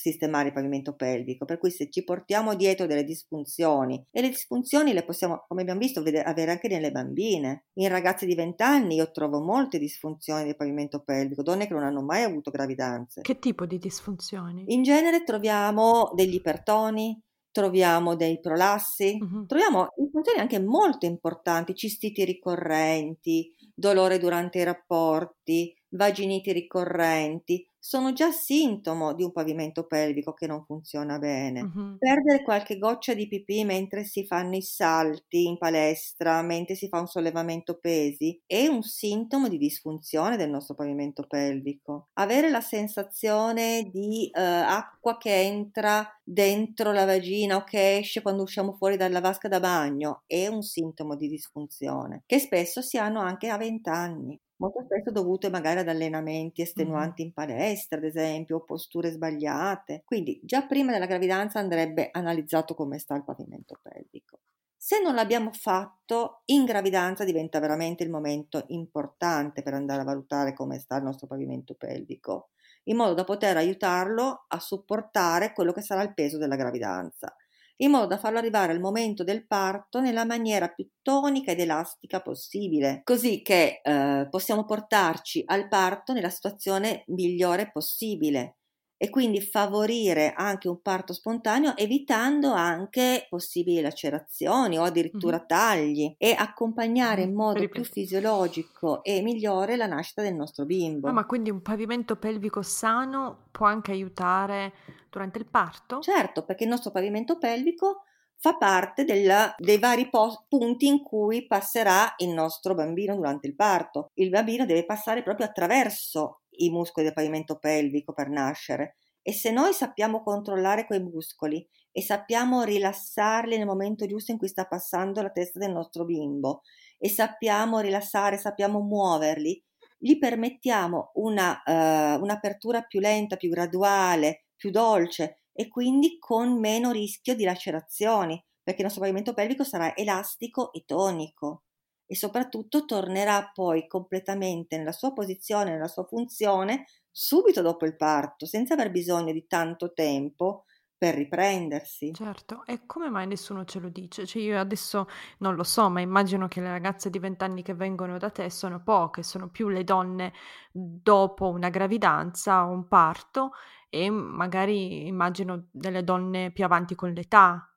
[0.00, 4.94] sistemare il pavimento pelvico, per cui se ci portiamo dietro delle disfunzioni e le disfunzioni
[4.94, 7.66] le possiamo, come abbiamo visto, vedere, avere anche nelle bambine.
[7.74, 11.82] In ragazze di 20 anni io trovo molte disfunzioni del pavimento pelvico, donne che non
[11.82, 13.20] hanno mai avuto gravidanze.
[13.20, 14.64] Che tipo di disfunzioni?
[14.68, 19.46] In genere troviamo degli ipertoni, troviamo dei prolassi, uh-huh.
[19.46, 28.30] troviamo disfunzioni anche molto importanti, cistiti ricorrenti, dolore durante i rapporti, vaginiti ricorrenti, sono già
[28.30, 31.62] sintomo di un pavimento pelvico che non funziona bene.
[31.62, 31.96] Uh-huh.
[31.98, 37.00] Perdere qualche goccia di pipì mentre si fanno i salti in palestra, mentre si fa
[37.00, 42.08] un sollevamento pesi, è un sintomo di disfunzione del nostro pavimento pelvico.
[42.14, 48.42] Avere la sensazione di uh, acqua che entra dentro la vagina o che esce quando
[48.42, 53.20] usciamo fuori dalla vasca da bagno è un sintomo di disfunzione che spesso si hanno
[53.20, 58.56] anche a 20 anni molto spesso dovute magari ad allenamenti estenuanti in palestra, ad esempio,
[58.56, 60.02] o posture sbagliate.
[60.04, 64.40] Quindi già prima della gravidanza andrebbe analizzato come sta il pavimento pelvico.
[64.76, 70.54] Se non l'abbiamo fatto, in gravidanza diventa veramente il momento importante per andare a valutare
[70.54, 72.50] come sta il nostro pavimento pelvico,
[72.84, 77.34] in modo da poter aiutarlo a supportare quello che sarà il peso della gravidanza
[77.82, 82.20] in modo da farlo arrivare al momento del parto nella maniera più tonica ed elastica
[82.20, 88.56] possibile, così che eh, possiamo portarci al parto nella situazione migliore possibile
[89.02, 96.34] e quindi favorire anche un parto spontaneo evitando anche possibili lacerazioni o addirittura tagli e
[96.36, 101.08] accompagnare in modo più fisiologico e migliore la nascita del nostro bimbo.
[101.08, 104.74] Ah, ma quindi un pavimento pelvico sano può anche aiutare
[105.10, 106.00] durante il parto?
[106.00, 108.04] Certo, perché il nostro pavimento pelvico
[108.36, 113.54] fa parte del, dei vari po- punti in cui passerà il nostro bambino durante il
[113.54, 114.10] parto.
[114.14, 119.50] Il bambino deve passare proprio attraverso i muscoli del pavimento pelvico per nascere e se
[119.50, 125.20] noi sappiamo controllare quei muscoli e sappiamo rilassarli nel momento giusto in cui sta passando
[125.20, 126.62] la testa del nostro bimbo
[126.98, 129.62] e sappiamo rilassare, sappiamo muoverli,
[129.98, 136.90] gli permettiamo una, uh, un'apertura più lenta, più graduale, più dolce e quindi con meno
[136.90, 141.62] rischio di lacerazioni, perché il nostro pavimento pelvico sarà elastico e tonico
[142.04, 148.44] e soprattutto tornerà poi completamente nella sua posizione, nella sua funzione subito dopo il parto,
[148.44, 150.64] senza aver bisogno di tanto tempo
[150.98, 152.12] per riprendersi.
[152.12, 154.26] Certo, e come mai nessuno ce lo dice?
[154.26, 155.06] Cioè io adesso
[155.38, 158.50] non lo so, ma immagino che le ragazze di 20 anni che vengono da te
[158.50, 160.34] sono poche, sono più le donne
[160.70, 163.52] dopo una gravidanza o un parto
[163.90, 167.70] e magari immagino delle donne più avanti con l'età,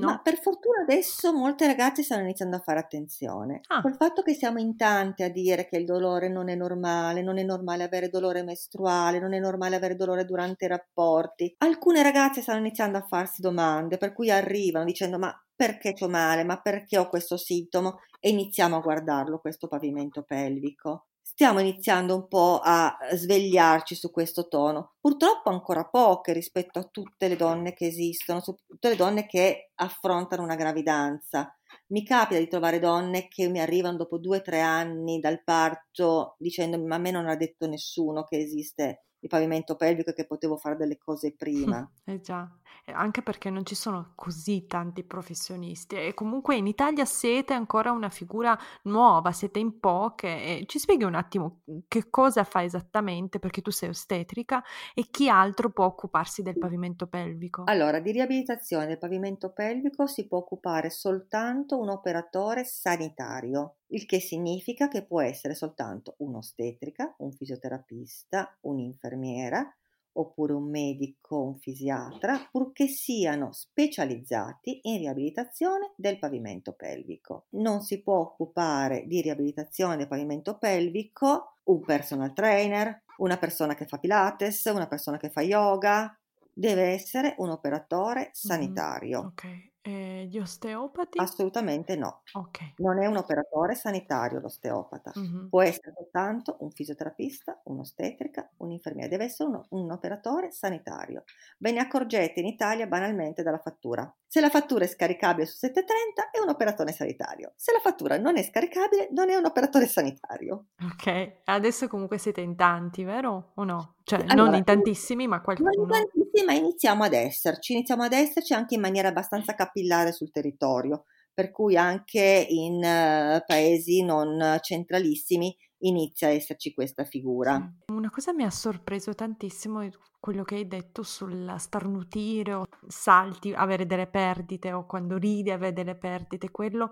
[0.00, 0.06] No?
[0.06, 3.60] Ma per fortuna adesso molte ragazze stanno iniziando a fare attenzione.
[3.68, 3.80] Ah.
[3.82, 7.38] Col fatto che siamo in tante a dire che il dolore non è normale, non
[7.38, 12.40] è normale avere dolore mestruale, non è normale avere dolore durante i rapporti, alcune ragazze
[12.40, 16.96] stanno iniziando a farsi domande, per cui arrivano dicendo ma perché ho male, ma perché
[16.96, 17.98] ho questo sintomo?
[18.20, 21.09] E iniziamo a guardarlo, questo pavimento pelvico
[21.40, 24.92] stiamo iniziando un po' a svegliarci su questo tono.
[25.00, 30.42] Purtroppo ancora poche rispetto a tutte le donne che esistono, tutte le donne che affrontano
[30.42, 31.50] una gravidanza.
[31.92, 36.34] Mi capita di trovare donne che mi arrivano dopo due o tre anni dal parto
[36.36, 40.26] dicendomi ma a me non ha detto nessuno che esiste il pavimento pelvico e che
[40.26, 41.90] potevo fare delle cose prima.
[42.04, 42.46] Eh già,
[42.86, 48.08] anche perché non ci sono così tanti professionisti e comunque in Italia siete ancora una
[48.08, 50.62] figura nuova, siete in poche.
[50.66, 54.62] Ci spieghi un attimo che cosa fa esattamente perché tu sei ostetrica
[54.94, 57.64] e chi altro può occuparsi del pavimento pelvico?
[57.66, 64.20] Allora, di riabilitazione del pavimento pelvico si può occupare soltanto un operatore sanitario il che
[64.20, 69.74] significa che può essere soltanto un'ostetrica, un fisioterapista, un'infermiera
[70.12, 77.46] oppure un medico, un fisiatra, purché siano specializzati in riabilitazione del pavimento pelvico.
[77.50, 83.86] Non si può occupare di riabilitazione del pavimento pelvico un personal trainer, una persona che
[83.86, 86.14] fa pilates, una persona che fa yoga,
[86.52, 89.22] deve essere un operatore sanitario.
[89.22, 89.69] Mm, okay.
[89.82, 91.18] E gli osteopati?
[91.18, 92.22] Assolutamente no.
[92.32, 92.74] Ok.
[92.76, 95.12] Non è un operatore sanitario l'osteopata.
[95.14, 95.48] Mhm.
[95.48, 99.08] Può essere soltanto un fisioterapista, un'ostetrica, un'infermiera.
[99.08, 101.24] Deve essere uno- un operatore sanitario.
[101.58, 104.12] Ve ne accorgete in Italia banalmente dalla fattura.
[104.26, 107.52] Se la fattura è scaricabile su 730 è un operatore sanitario.
[107.56, 110.66] Se la fattura non è scaricabile non è un operatore sanitario.
[110.82, 113.52] Ok, adesso comunque siete in tanti, vero?
[113.54, 113.94] O no?
[114.04, 115.94] Cioè, non Allora, in tantissimi, ma Non qualcuno.
[115.96, 120.30] in tantissimi, ma iniziamo ad esserci, iniziamo ad esserci anche in maniera abbastanza capillare sul
[120.30, 127.60] territorio, per cui anche in eh, paesi non centralissimi inizia a esserci questa figura.
[127.92, 129.88] Una cosa mi ha sorpreso tantissimo è
[130.18, 135.72] quello che hai detto sul starnutire o salti, avere delle perdite o quando ridi avere
[135.72, 136.50] delle perdite.
[136.50, 136.90] Quello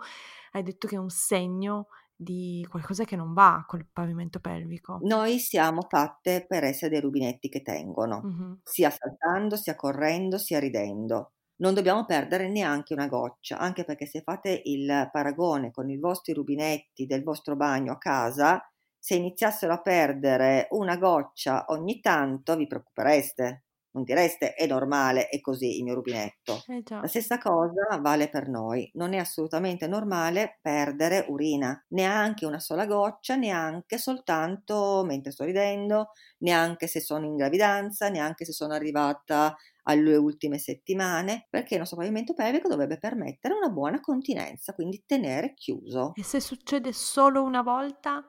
[0.52, 5.06] hai detto che è un segno di qualcosa che non va col pavimento pelvico.
[5.06, 8.60] Noi siamo fatte per essere dei rubinetti che tengono, Mhm.
[8.62, 11.32] sia saltando, sia correndo, sia ridendo.
[11.56, 16.32] Non dobbiamo perdere neanche una goccia, anche perché se fate il paragone con i vostri
[16.32, 18.60] rubinetti del vostro bagno a casa,
[18.98, 23.64] se iniziassero a perdere una goccia ogni tanto vi preoccupereste.
[23.90, 26.62] Non direste è normale, è così il mio rubinetto.
[26.66, 26.82] Eh.
[26.88, 28.90] La stessa cosa vale per noi.
[28.94, 36.10] Non è assolutamente normale perdere urina, neanche una sola goccia, neanche soltanto mentre sto ridendo,
[36.38, 41.96] neanche se sono in gravidanza, neanche se sono arrivata alle ultime settimane, perché il nostro
[41.96, 46.12] pavimento pelvico dovrebbe permettere una buona continenza, quindi tenere chiuso.
[46.14, 48.22] E se succede solo una volta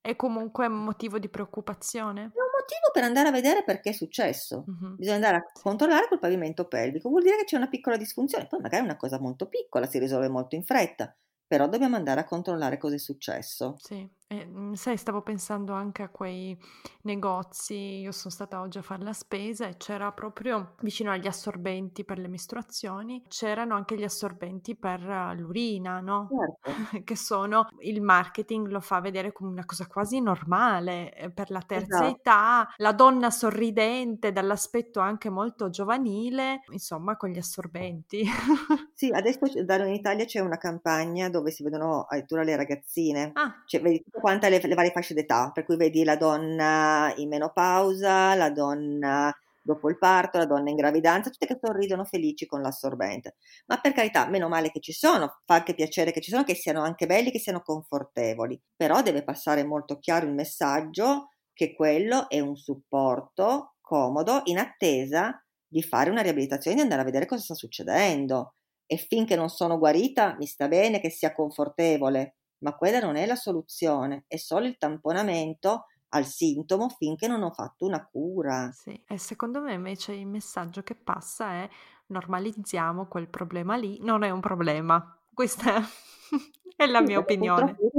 [0.00, 2.22] è comunque motivo di preoccupazione?
[2.22, 4.68] Un motivo per andare a vedere perché è successo.
[4.68, 4.96] Mhm.
[4.96, 8.60] Bisogna andare a controllare col pavimento pelvico, vuol dire che c'è una piccola disfunzione, poi
[8.60, 12.24] magari è una cosa molto piccola, si risolve molto in fretta, però dobbiamo andare a
[12.24, 13.82] controllare cosa è successo.
[13.84, 16.56] Sì, e, mm, sai, stavo pensando anche a quei
[17.02, 22.04] negozi, io sono stata oggi a fare la spesa e c'era proprio vicino agli assorbenti
[22.04, 26.28] per le mestruazioni, c'erano anche gli assorbenti per eh, l'urina, no?
[26.30, 26.70] Certo,
[27.02, 31.62] Che sono, il marketing lo fa vedere come una cosa quasi normale eh, per la
[31.66, 32.16] terza esatto.
[32.16, 38.22] età, la donna sorridente, dall'aspetto anche molto giovanile, insomma, con gli assorbenti.
[39.00, 43.30] Sì, adesso da noi in Italia c'è una campagna dove si vedono addirittura le ragazzine,
[43.32, 47.28] Ah, cioè vedi quante le, le varie fasce d'età, per cui vedi la donna in
[47.28, 52.60] menopausa, la donna dopo il parto, la donna in gravidanza, tutte che sorridono felici con
[52.62, 53.36] l'assorbente.
[53.66, 56.54] Ma per carità, meno male che ci sono, fa anche piacere che ci sono, che
[56.54, 62.28] siano anche belli, che siano confortevoli, però deve passare molto chiaro il messaggio che quello
[62.28, 67.42] è un supporto comodo in attesa di fare una riabilitazione, di andare a vedere cosa
[67.42, 68.54] sta succedendo.
[68.86, 73.26] E finché non sono guarita, mi sta bene che sia confortevole, ma quella non è
[73.26, 78.72] la soluzione, è solo il tamponamento al sintomo finché non ho fatto una cura.
[78.72, 81.68] Sì, e secondo me invece il messaggio che passa è
[82.06, 85.18] normalizziamo quel problema lì, non è un problema.
[85.32, 85.80] Questa
[86.76, 87.76] è la Sì, mia perché opinione.
[87.76, 87.90] purtroppo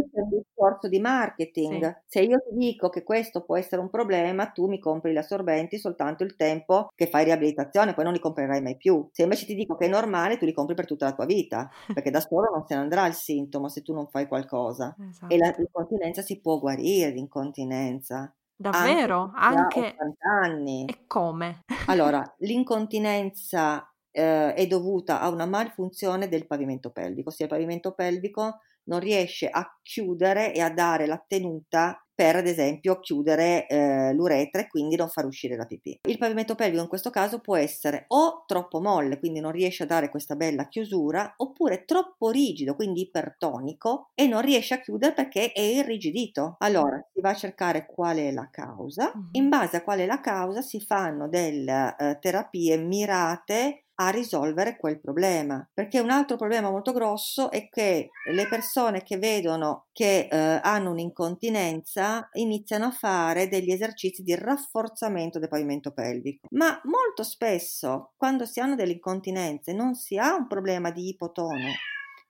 [0.62, 2.04] discorso di Sì, marketing.
[2.06, 5.78] Se io ti dico che questo può essere un problema, tu mi compri gli assorbenti
[5.78, 9.08] soltanto il tempo che fai riabilitazione, poi non li comprerai mai più.
[9.12, 11.69] Se invece ti dico che è normale, tu li compri per tutta la tua vita,
[11.93, 14.95] perché da solo non se ne andrà il sintomo se tu non fai qualcosa.
[15.28, 15.62] E la, esatto.
[15.62, 19.32] l'incontinenza si può guarire l'incontinenza, anche Davvero?
[19.34, 20.86] Anche 80 anni.
[20.86, 21.62] e come?
[21.88, 28.60] Allora, l'incontinenza eh, è dovuta a una malfunzione del pavimento pelvico, ossia il pavimento pelvico
[28.85, 34.61] non riesce a chiudere e a dare la tenuta per, ad esempio, chiudere eh, l'uretra
[34.61, 36.01] e quindi non far uscire la pipì.
[36.07, 39.87] Il pavimento pelvico in questo caso può essere o troppo molle, quindi non riesce a
[39.87, 45.51] dare questa bella chiusura, oppure troppo rigido, quindi ipertonico, e non riesce a chiudere perché
[45.51, 46.57] è irrigidito.
[46.59, 50.21] Allora si va a cercare qual è la causa, in base a qual è la
[50.21, 55.67] causa si fanno delle eh, terapie mirate a risolvere quel problema.
[55.73, 60.91] Perché un altro problema molto grosso è che le persone che vedono che eh, hanno
[60.91, 66.47] un'incontinenza iniziano a fare degli esercizi di rafforzamento del pavimento pelvico.
[66.51, 71.69] Ma molto spesso, quando si hanno delle incontinenze, non si ha un problema di ipotono,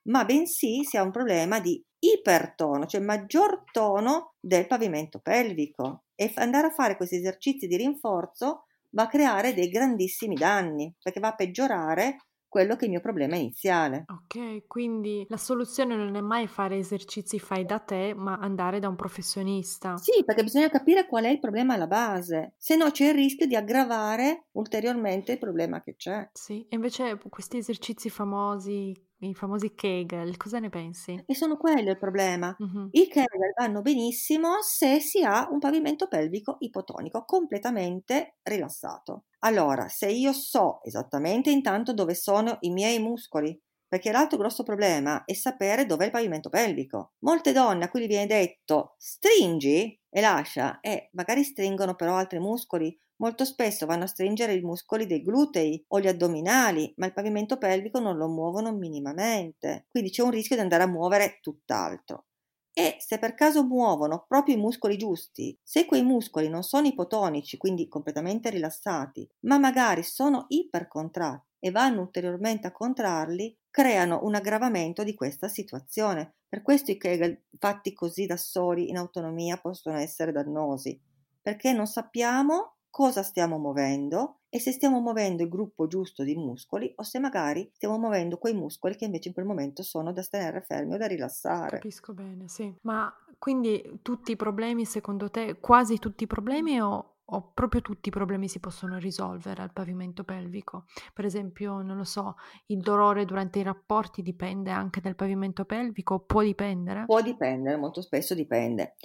[0.04, 6.04] ma bensì si ha un problema di ipertono, cioè maggior tono del pavimento pelvico.
[6.14, 11.20] E andare a fare questi esercizi di rinforzo va a creare dei grandissimi danni, perché
[11.20, 12.16] va a peggiorare
[12.48, 14.10] quello che è il mio problema iniziale.
[14.12, 18.88] Ok, quindi la soluzione non è mai fare esercizi fai da te, ma andare da
[18.88, 19.96] un professionista.
[19.96, 23.46] Sì, perché bisogna capire qual è il problema alla base, se no c'è il rischio
[23.46, 26.28] di aggravare ulteriormente il problema che c'è.
[26.30, 28.92] Sì, e invece questi esercizi famosi,
[29.26, 31.26] i famosi Kegel, cosa ne pensi?
[31.26, 32.56] E sono quello il problema.
[32.58, 32.94] Mhm.
[32.94, 39.24] I Kegel vanno benissimo se si ha un pavimento pelvico ipotonico completamente rilassato.
[39.40, 43.58] Allora, se io so esattamente intanto dove sono i miei muscoli,
[43.88, 47.12] perché l'altro grosso problema è sapere dov'è il pavimento pelvico.
[47.20, 52.94] Molte donne a cui viene detto stringi e lascia, e magari stringono però altri muscoli,
[53.16, 57.56] molto spesso vanno a stringere i muscoli dei glutei o gli addominali, ma il pavimento
[57.56, 62.26] pelvico non lo muovono minimamente, quindi c'è un rischio di andare a muovere tutt'altro.
[62.74, 67.56] E se per caso muovono proprio i muscoli giusti, se quei muscoli non sono ipotonici,
[67.56, 75.02] quindi completamente rilassati, ma magari sono ipercontratti e vanno ulteriormente a contrarli, creano un aggravamento
[75.02, 76.34] di questa situazione.
[76.46, 81.00] Per questo i Kegel fatti così da soli in autonomia possono essere dannosi,
[81.40, 86.92] perché non sappiamo cosa stiamo muovendo e se stiamo muovendo il gruppo giusto di muscoli
[86.96, 90.60] o se magari stiamo muovendo quei muscoli che invece in quel momento sono da tenere
[90.60, 91.78] fermi o da rilassare.
[91.78, 92.70] Capisco bene, sì.
[92.82, 98.08] Ma quindi tutti i problemi, secondo te, quasi tutti i problemi o o proprio tutti
[98.08, 100.84] i problemi si possono risolvere al pavimento pelvico.
[101.14, 106.20] Per esempio, non lo so, il dolore durante i rapporti dipende anche dal pavimento pelvico,
[106.20, 107.04] può dipendere?
[107.06, 108.96] Può dipendere, molto spesso dipende.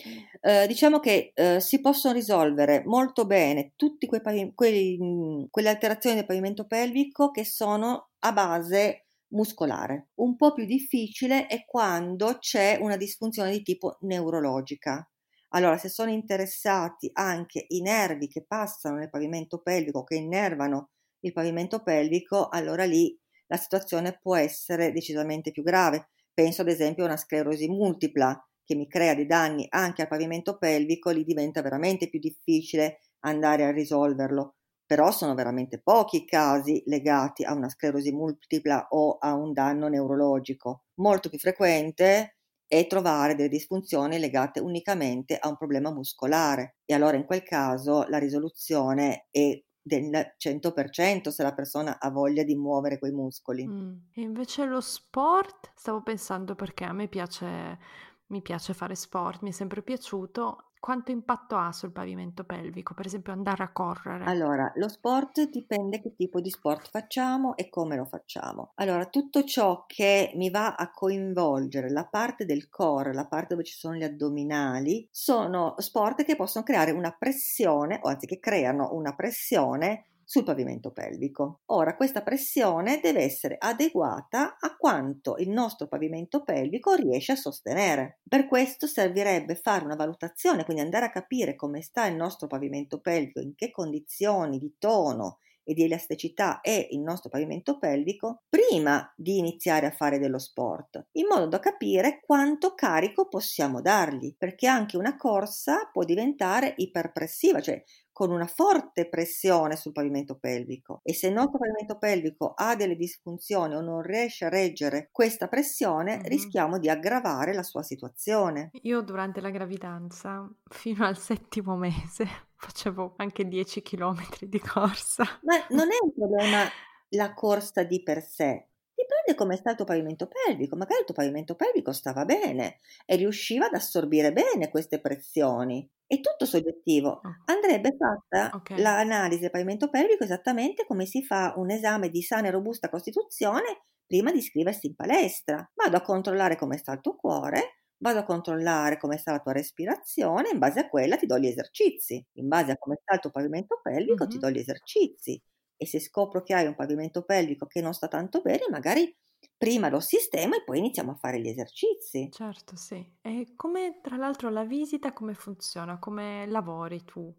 [0.41, 6.65] Eh, diciamo che eh, si possono risolvere molto bene tutte pavi- quelle alterazioni del pavimento
[6.65, 10.09] pelvico che sono a base muscolare.
[10.15, 15.09] Un po' più difficile è quando c'è una disfunzione di tipo neurologica.
[15.49, 20.89] Allora, se sono interessati anche i nervi che passano nel pavimento pelvico, che innervano
[21.21, 26.09] il pavimento pelvico, allora lì la situazione può essere decisamente più grave.
[26.33, 30.57] Penso ad esempio a una sclerosi multipla che mi crea dei danni anche al pavimento
[30.57, 34.55] pelvico, lì diventa veramente più difficile andare a risolverlo.
[34.85, 39.87] Però sono veramente pochi i casi legati a una sclerosi multipla o a un danno
[39.87, 40.83] neurologico.
[40.95, 42.36] Molto più frequente
[42.67, 48.05] e trovare delle disfunzioni legate unicamente a un problema muscolare e allora in quel caso
[48.07, 53.65] la risoluzione è del 100% se la persona ha voglia di muovere quei muscoli.
[53.65, 53.93] Mm.
[54.13, 57.79] E invece lo sport, stavo pensando perché a me piace,
[58.27, 63.05] mi piace fare sport, mi è sempre piaciuto quanto impatto ha sul pavimento pelvico, per
[63.05, 64.25] esempio andare a correre?
[64.25, 68.71] Allora, lo sport dipende che tipo di sport facciamo e come lo facciamo.
[68.75, 73.63] Allora, tutto ciò che mi va a coinvolgere la parte del core, la parte dove
[73.63, 78.89] ci sono gli addominali, sono sport che possono creare una pressione, o anzi che creano
[78.93, 81.61] una pressione sul pavimento pelvico.
[81.67, 88.19] Ora, questa pressione deve essere adeguata a quanto il nostro pavimento pelvico riesce a sostenere.
[88.27, 92.99] Per questo servirebbe fare una valutazione, quindi andare a capire come sta il nostro pavimento
[92.99, 99.13] pelvico, in che condizioni di tono e di elasticità è il nostro pavimento pelvico prima
[99.15, 104.67] di iniziare a fare dello sport, in modo da capire quanto carico possiamo dargli, perché
[104.67, 107.81] anche una corsa può diventare iperpressiva, cioè
[108.17, 112.95] con una forte pressione sul pavimento pelvico e se il nostro pavimento pelvico ha delle
[112.95, 116.25] disfunzioni o non riesce a reggere questa pressione, mm-hmm.
[116.25, 118.71] rischiamo di aggravare la sua situazione.
[118.81, 122.25] Io durante la gravidanza, fino al settimo mese,
[122.57, 125.23] facevo anche 10 km di corsa.
[125.43, 126.67] Ma non è un problema
[127.09, 128.66] la corsa di per sé,
[129.07, 130.75] dipende come sta il tuo pavimento pelvico.
[130.75, 135.89] Magari il tuo pavimento pelvico stava bene e riusciva ad assorbire bene queste pressioni.
[136.05, 137.21] È tutto soggettivo.
[137.45, 138.79] Andrebbe fatta okay.
[138.79, 143.85] l'analisi del pavimento pelvico esattamente come si fa un esame di sana e robusta costituzione
[144.05, 145.69] prima di iscriversi in palestra.
[145.73, 149.53] Vado a controllare come sta il tuo cuore, vado a controllare come sta la tua
[149.53, 152.23] respirazione, in base a quella ti do gli esercizi.
[152.33, 154.29] In base a come sta il tuo pavimento pelvico mm-hmm.
[154.29, 155.41] ti do gli esercizi.
[155.77, 159.15] E se scopro che hai un pavimento pelvico che non sta tanto bene, magari
[159.57, 162.29] prima lo sistema e poi iniziamo a fare gli esercizi.
[162.29, 163.17] Certo, sì.
[163.21, 165.99] E come tra l'altro la visita come funziona?
[165.99, 167.33] Come lavori tu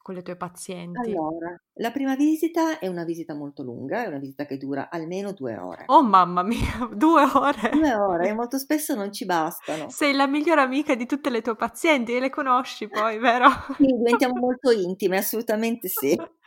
[0.00, 1.14] con le tue pazienti?
[1.16, 5.32] Allora, la prima visita è una visita molto lunga, è una visita che dura almeno
[5.32, 5.92] due ore.
[5.92, 7.70] Oh mamma mia, due ore!
[7.70, 9.96] Due ore, molto spesso non ci bastano.
[9.96, 13.48] Sei la migliore amica di tutte le tue pazienti e le conosci poi, vero?
[13.76, 16.16] Sì, diventiamo molto intime, assolutamente sì.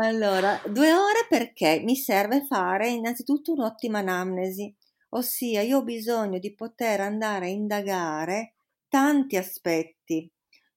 [0.00, 4.74] Allora, due ore perché mi serve fare innanzitutto un'ottima anamnesi,
[5.10, 8.54] ossia io ho bisogno di poter andare a indagare
[8.88, 10.30] tanti aspetti.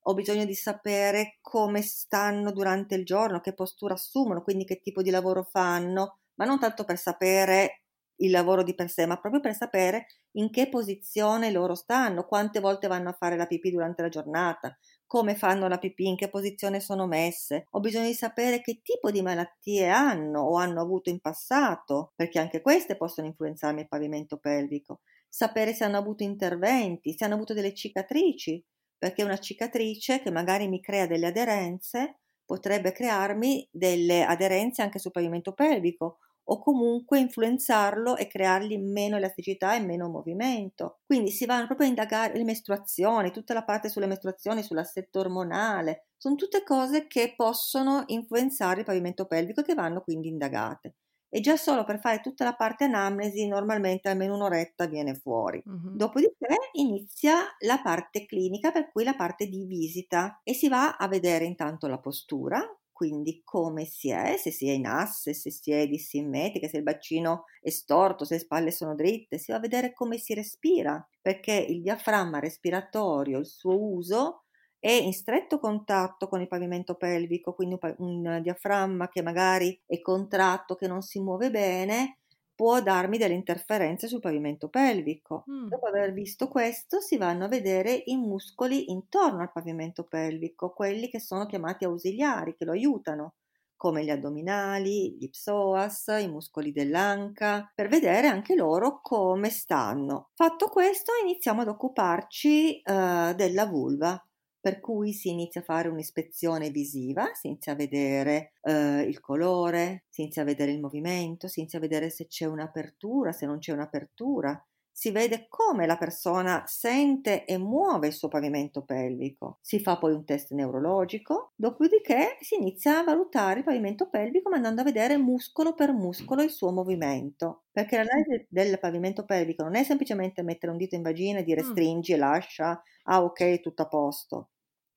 [0.07, 5.01] Ho bisogno di sapere come stanno durante il giorno, che postura assumono, quindi che tipo
[5.01, 7.83] di lavoro fanno, ma non tanto per sapere
[8.17, 12.59] il lavoro di per sé, ma proprio per sapere in che posizione loro stanno, quante
[12.59, 16.29] volte vanno a fare la pipì durante la giornata, come fanno la pipì, in che
[16.29, 21.09] posizione sono messe, ho bisogno di sapere che tipo di malattie hanno o hanno avuto
[21.09, 27.13] in passato, perché anche queste possono influenzarmi il pavimento pelvico, sapere se hanno avuto interventi,
[27.15, 28.63] se hanno avuto delle cicatrici,
[28.97, 35.11] perché una cicatrice che magari mi crea delle aderenze potrebbe crearmi delle aderenze anche sul
[35.11, 40.99] pavimento pelvico o comunque influenzarlo e creargli meno elasticità e meno movimento.
[41.05, 46.07] Quindi si vanno proprio a indagare le mestruazioni, tutta la parte sulle mestruazioni, sull'assetto ormonale,
[46.17, 50.95] sono tutte cose che possono influenzare il pavimento pelvico e che vanno quindi indagate.
[51.27, 55.61] E già solo per fare tutta la parte anamnesi normalmente almeno un'oretta viene fuori.
[55.67, 55.95] Mm-hmm.
[55.97, 61.07] Dopodiché inizia la parte clinica, per cui la parte di visita e si va a
[61.07, 62.63] vedere intanto la postura,
[63.03, 66.83] quindi come si è, se si è in asse, se si è dissimmetrica, se il
[66.83, 71.05] bacino è storto, se le spalle sono dritte, si va a vedere come si respira,
[71.21, 74.45] perché il diaframma respiratorio, il suo uso
[74.79, 79.99] è in stretto contatto con il pavimento pelvico, quindi un, un diaframma che magari è
[79.99, 82.19] contratto, che non si muove bene,
[82.55, 85.43] può darmi delle interferenze sul pavimento pelvico.
[85.49, 85.67] Mm.
[85.67, 91.09] Dopo aver visto questo, si vanno a vedere i muscoli intorno al pavimento pelvico, quelli
[91.09, 93.35] che sono chiamati ausiliari, che lo aiutano,
[93.75, 100.29] come gli addominali, gli psoas, i muscoli dell'anca, per vedere anche loro come stanno.
[100.35, 104.25] Fatto questo, iniziamo ad occuparci uh, della vulva
[104.63, 110.05] per cui si inizia a fare un'ispezione visiva, si inizia a vedere eh, il colore,
[110.07, 113.59] si inizia a vedere il movimento, si inizia a vedere se c'è un'apertura, se non
[113.59, 119.57] c'è un'apertura, si vede come la persona sente e muove il suo pavimento pelvico.
[119.59, 124.79] Si fa poi un test neurologico, dopodiché si inizia a valutare il pavimento pelvico andando
[124.79, 127.63] a vedere muscolo per muscolo il suo movimento.
[127.69, 131.63] Perché l'analisi del pavimento pelvico non è semplicemente mettere un dito in vagina e dire
[131.63, 131.69] mm.
[131.69, 134.47] stringi e lascia, ah ok, tutto a posto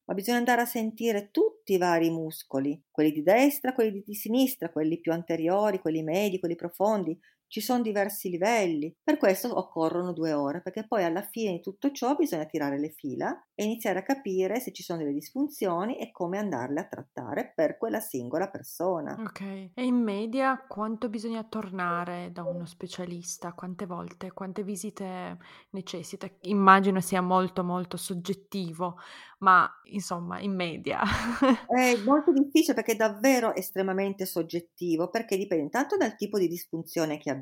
[0.06, 4.70] ma bisogna andare a sentire tutti i vari muscoli, quelli di destra, quelli di sinistra,
[4.70, 7.18] quelli più anteriori, quelli medi, quelli profondi,
[7.48, 11.90] ci sono diversi livelli, per questo occorrono due ore, perché poi alla fine di tutto
[11.92, 16.10] ciò bisogna tirare le fila e iniziare a capire se ci sono delle disfunzioni e
[16.10, 19.18] come andarle a trattare per quella singola persona.
[19.18, 23.52] Ok, e in media quanto bisogna tornare da uno specialista?
[23.54, 24.32] Quante volte?
[24.32, 25.38] Quante visite
[25.70, 26.28] necessita?
[26.42, 28.96] Immagino sia molto molto soggettivo,
[29.38, 31.00] ma insomma in media.
[31.66, 37.18] è molto difficile perché è davvero estremamente soggettivo, perché dipende tanto dal tipo di disfunzione
[37.18, 37.35] che abbiamo.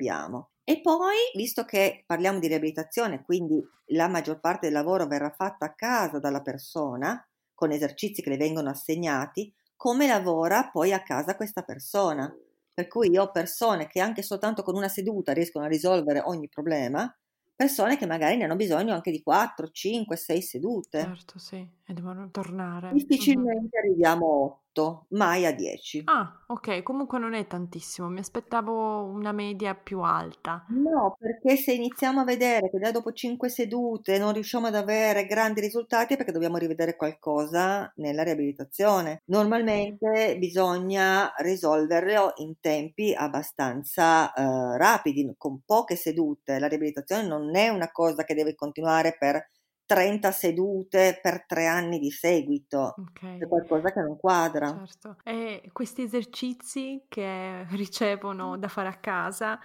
[0.64, 5.66] E poi, visto che parliamo di riabilitazione, quindi la maggior parte del lavoro verrà fatta
[5.66, 7.22] a casa dalla persona,
[7.52, 12.34] con esercizi che le vengono assegnati, come lavora poi a casa questa persona.
[12.72, 16.48] Per cui io ho persone che anche soltanto con una seduta riescono a risolvere ogni
[16.48, 17.14] problema,
[17.54, 21.00] persone che magari ne hanno bisogno anche di 4, 5, 6 sedute.
[21.00, 22.90] Certo, sì, e devono tornare.
[22.92, 23.84] Difficilmente uh-huh.
[23.84, 26.02] arriviamo a 8, mai a 10.
[26.06, 30.66] Ah, ok, comunque non è tantissimo, mi aspettavo una media più alta.
[30.70, 35.26] No, perché se iniziamo a vedere che già dopo 5 sedute non riusciamo ad avere
[35.26, 39.22] grandi risultati è perché dobbiamo rivedere qualcosa nella riabilitazione.
[39.26, 46.58] Normalmente bisogna risolverlo in tempi abbastanza eh, rapidi, con poche sedute.
[46.58, 49.48] La riabilitazione non è una cosa che deve continuare per
[49.86, 52.94] 30 sedute per tre anni di seguito.
[53.10, 53.38] Okay.
[53.38, 54.84] È qualcosa che non quadra.
[54.86, 55.16] Certo.
[55.24, 59.58] E questi esercizi che ricevono da fare a casa,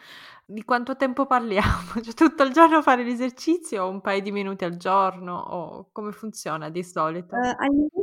[0.45, 1.67] di quanto tempo parliamo?
[2.01, 5.37] Cioè, tutto il giorno fare l'esercizio o un paio di minuti al giorno?
[5.37, 7.35] O come funziona di solito?
[7.35, 7.98] Uh,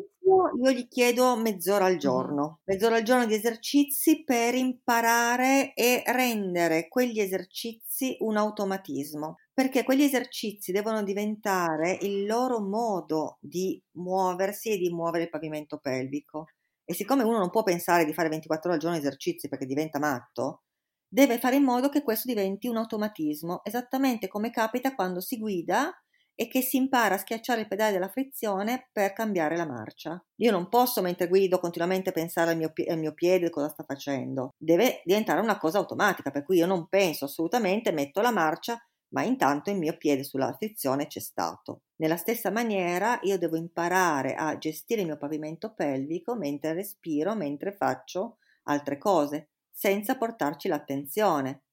[0.63, 6.89] io gli chiedo mezz'ora al giorno, mezz'ora al giorno di esercizi per imparare e rendere
[6.89, 14.77] quegli esercizi un automatismo perché quegli esercizi devono diventare il loro modo di muoversi e
[14.77, 16.49] di muovere il pavimento pelvico.
[16.85, 19.99] E siccome uno non può pensare di fare 24 ore al giorno esercizi perché diventa
[19.99, 20.65] matto,
[21.09, 25.91] deve fare in modo che questo diventi un automatismo, esattamente come capita quando si guida
[26.37, 30.23] e che si impara a schiacciare il pedale della frizione per cambiare la marcia.
[30.37, 34.51] Io non posso mentre guido continuamente pensare al mio, al mio piede cosa sta facendo,
[34.57, 38.79] deve diventare una cosa automatica, per cui io non penso assolutamente, metto la marcia
[39.09, 41.83] ma intanto il mio piede sulla frizione c'è stato.
[41.97, 47.73] Nella stessa maniera io devo imparare a gestire il mio pavimento pelvico mentre respiro, mentre
[47.73, 51.66] faccio altre cose, senza portarci l'attenzione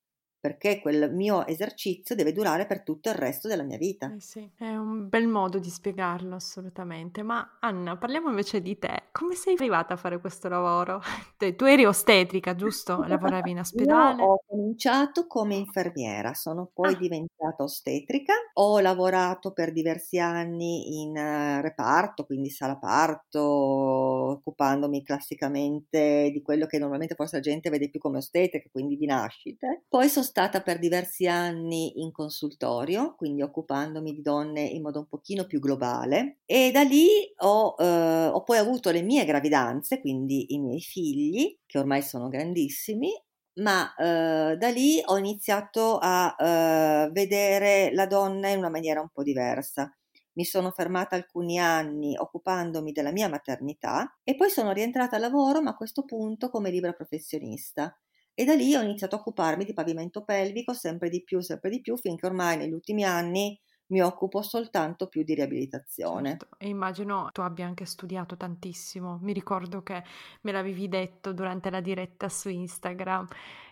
[0.44, 4.14] perché quel mio esercizio deve durare per tutto il resto della mia vita.
[4.14, 7.24] Eh sì, è un bel modo di spiegarlo assolutamente.
[7.24, 9.04] Ma Anna, parliamo invece di te.
[9.14, 11.00] Come sei arrivata a fare questo lavoro?
[11.56, 13.04] tu eri ostetrica, giusto?
[13.08, 14.22] Lavoravi in ospedale?
[14.22, 16.98] Io ho cominciato come infermiera, sono poi ah.
[16.98, 18.34] diventata ostetrica.
[18.56, 26.66] Ho lavorato per diversi anni in uh, reparto, quindi sala parto, occupandomi classicamente di quello
[26.66, 29.84] che normalmente forse la gente vede più come ostetrica, quindi di nascite.
[29.88, 35.06] Poi sono stata per diversi anni in consultorio, quindi occupandomi di donne in modo un
[35.08, 37.08] pochino più globale e da lì
[37.38, 42.30] ho, eh, ho poi avuto le mie gravidanze, quindi i miei figli, che ormai sono
[42.30, 43.12] grandissimi,
[43.60, 49.10] ma eh, da lì ho iniziato a eh, vedere la donna in una maniera un
[49.14, 49.96] po' diversa.
[50.34, 55.62] Mi sono fermata alcuni anni occupandomi della mia maternità e poi sono rientrata al lavoro,
[55.62, 57.96] ma a questo punto come libera professionista.
[58.36, 61.82] E da lì ho iniziato a occuparmi di pavimento pelvico sempre di più, sempre di
[61.82, 66.30] più, finché ormai negli ultimi anni mi occupo soltanto più di riabilitazione.
[66.30, 66.58] Certo.
[66.58, 69.20] E immagino tu abbia anche studiato tantissimo.
[69.22, 70.04] Mi ricordo che
[70.42, 73.28] me l'avevi detto durante la diretta su Instagram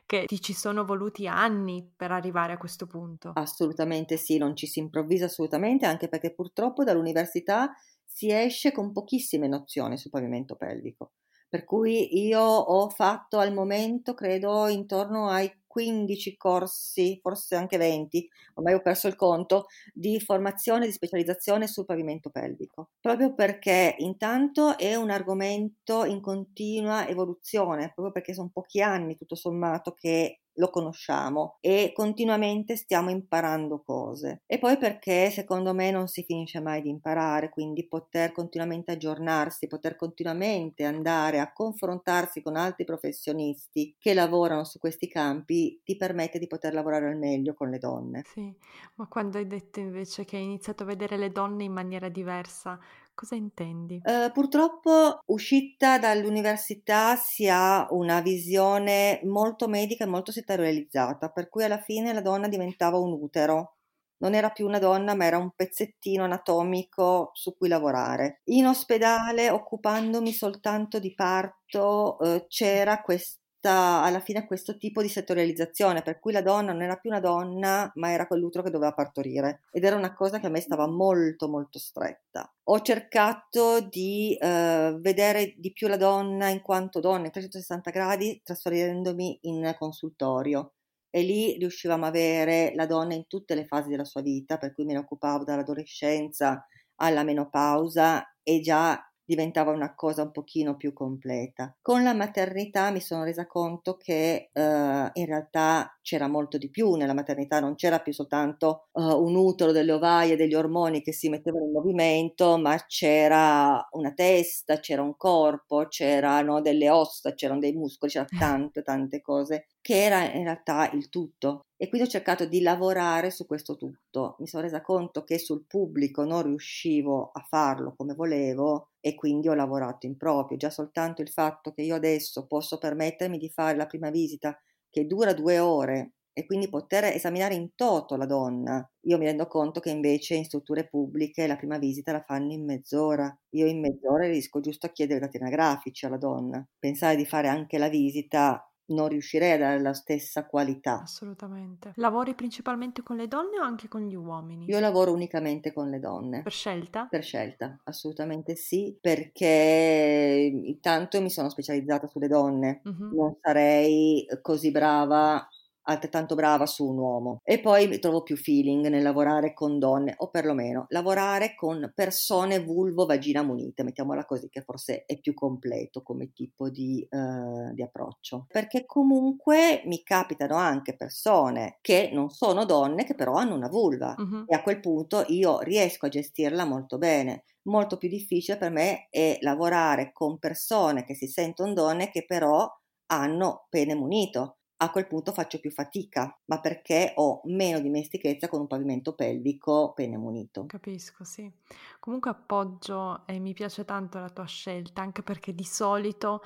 [0.05, 3.33] che ti ci sono voluti anni per arrivare a questo punto.
[3.33, 7.73] Assolutamente sì, non ci si improvvisa assolutamente, anche perché purtroppo dall'università
[8.05, 11.13] si esce con pochissime nozioni sul pavimento pelvico.
[11.51, 18.25] Per cui io ho fatto al momento, credo, intorno ai 15 corsi, forse anche 20,
[18.55, 24.77] ormai ho perso il conto, di formazione, di specializzazione sul pavimento pelvico, proprio perché intanto
[24.77, 30.69] è un argomento in continua evoluzione, proprio perché sono pochi anni tutto sommato che lo
[30.69, 34.41] conosciamo e continuamente stiamo imparando cose.
[34.45, 39.67] E poi perché secondo me non si finisce mai di imparare, quindi poter continuamente aggiornarsi,
[39.67, 46.39] poter continuamente andare a confrontarsi con altri professionisti che lavorano su questi campi ti permette
[46.39, 48.27] di poter lavorare al meglio con le donne.
[48.33, 48.55] Sì,
[48.95, 52.79] ma quando hai detto invece che hai iniziato a vedere le donne in maniera diversa,
[53.21, 54.01] Cosa intendi?
[54.03, 61.63] Uh, purtroppo uscita dall'università si ha una visione molto medica e molto settorializzata, per cui
[61.63, 63.75] alla fine la donna diventava un utero.
[64.23, 68.41] Non era più una donna, ma era un pezzettino anatomico su cui lavorare.
[68.45, 76.01] In ospedale, occupandomi soltanto di parto, uh, c'era questo alla fine questo tipo di settorializzazione,
[76.01, 79.61] per cui la donna non era più una donna, ma era quell'utero che doveva partorire.
[79.71, 82.51] Ed era una cosa che a me stava molto, molto stretta.
[82.63, 88.41] Ho cercato di eh, vedere di più la donna in quanto donna in 360 gradi,
[88.43, 90.73] trasferendomi in consultorio.
[91.09, 94.73] E lì riuscivamo a avere la donna in tutte le fasi della sua vita, per
[94.73, 100.93] cui me ne occupavo dall'adolescenza alla menopausa e già diventava una cosa un pochino più
[100.93, 101.75] completa.
[101.81, 106.95] Con la maternità mi sono resa conto che uh, in realtà c'era molto di più
[106.95, 111.29] nella maternità, non c'era più soltanto uh, un utero, delle ovaie, degli ormoni che si
[111.29, 117.73] mettevano in movimento, ma c'era una testa, c'era un corpo, c'erano delle ossa, c'erano dei
[117.73, 121.61] muscoli, c'erano tante, tante cose che era in realtà il tutto.
[121.75, 124.35] E quindi ho cercato di lavorare su questo tutto.
[124.39, 129.49] Mi sono resa conto che sul pubblico non riuscivo a farlo come volevo e quindi
[129.49, 130.57] ho lavorato in proprio.
[130.57, 134.55] Già soltanto il fatto che io adesso posso permettermi di fare la prima visita
[134.89, 138.87] che dura due ore e quindi poter esaminare in toto la donna.
[139.05, 142.63] Io mi rendo conto che invece in strutture pubbliche la prima visita la fanno in
[142.63, 143.35] mezz'ora.
[143.55, 146.65] Io in mezz'ora riesco giusto a chiedere dati anagrafici alla donna.
[146.79, 151.01] Pensare di fare anche la visita non riuscirei a dare la stessa qualità.
[151.01, 151.93] Assolutamente.
[151.95, 154.65] Lavori principalmente con le donne o anche con gli uomini?
[154.65, 156.41] Io lavoro unicamente con le donne.
[156.41, 157.05] Per scelta?
[157.09, 163.15] Per scelta, assolutamente sì, perché intanto mi sono specializzata sulle donne, uh-huh.
[163.15, 165.47] non sarei così brava
[165.83, 167.39] altrettanto brava su un uomo.
[167.43, 173.43] E poi trovo più feeling nel lavorare con donne o perlomeno lavorare con persone vulvo-vagina
[173.43, 178.45] munite, mettiamola così che forse è più completo come tipo di, uh, di approccio.
[178.47, 184.15] Perché comunque mi capitano anche persone che non sono donne che però hanno una vulva.
[184.17, 184.43] Uh-huh.
[184.47, 187.43] e a quel punto io riesco a gestirla molto bene.
[187.63, 192.67] Molto più difficile per me è lavorare con persone che si sentono donne che però
[193.07, 198.61] hanno pene munito a quel punto faccio più fatica, ma perché ho meno dimestichezza con
[198.61, 200.65] un pavimento pelvico pene munito.
[200.65, 201.51] Capisco, sì.
[201.99, 206.41] Comunque appoggio e mi piace tanto la tua scelta, anche perché di solito,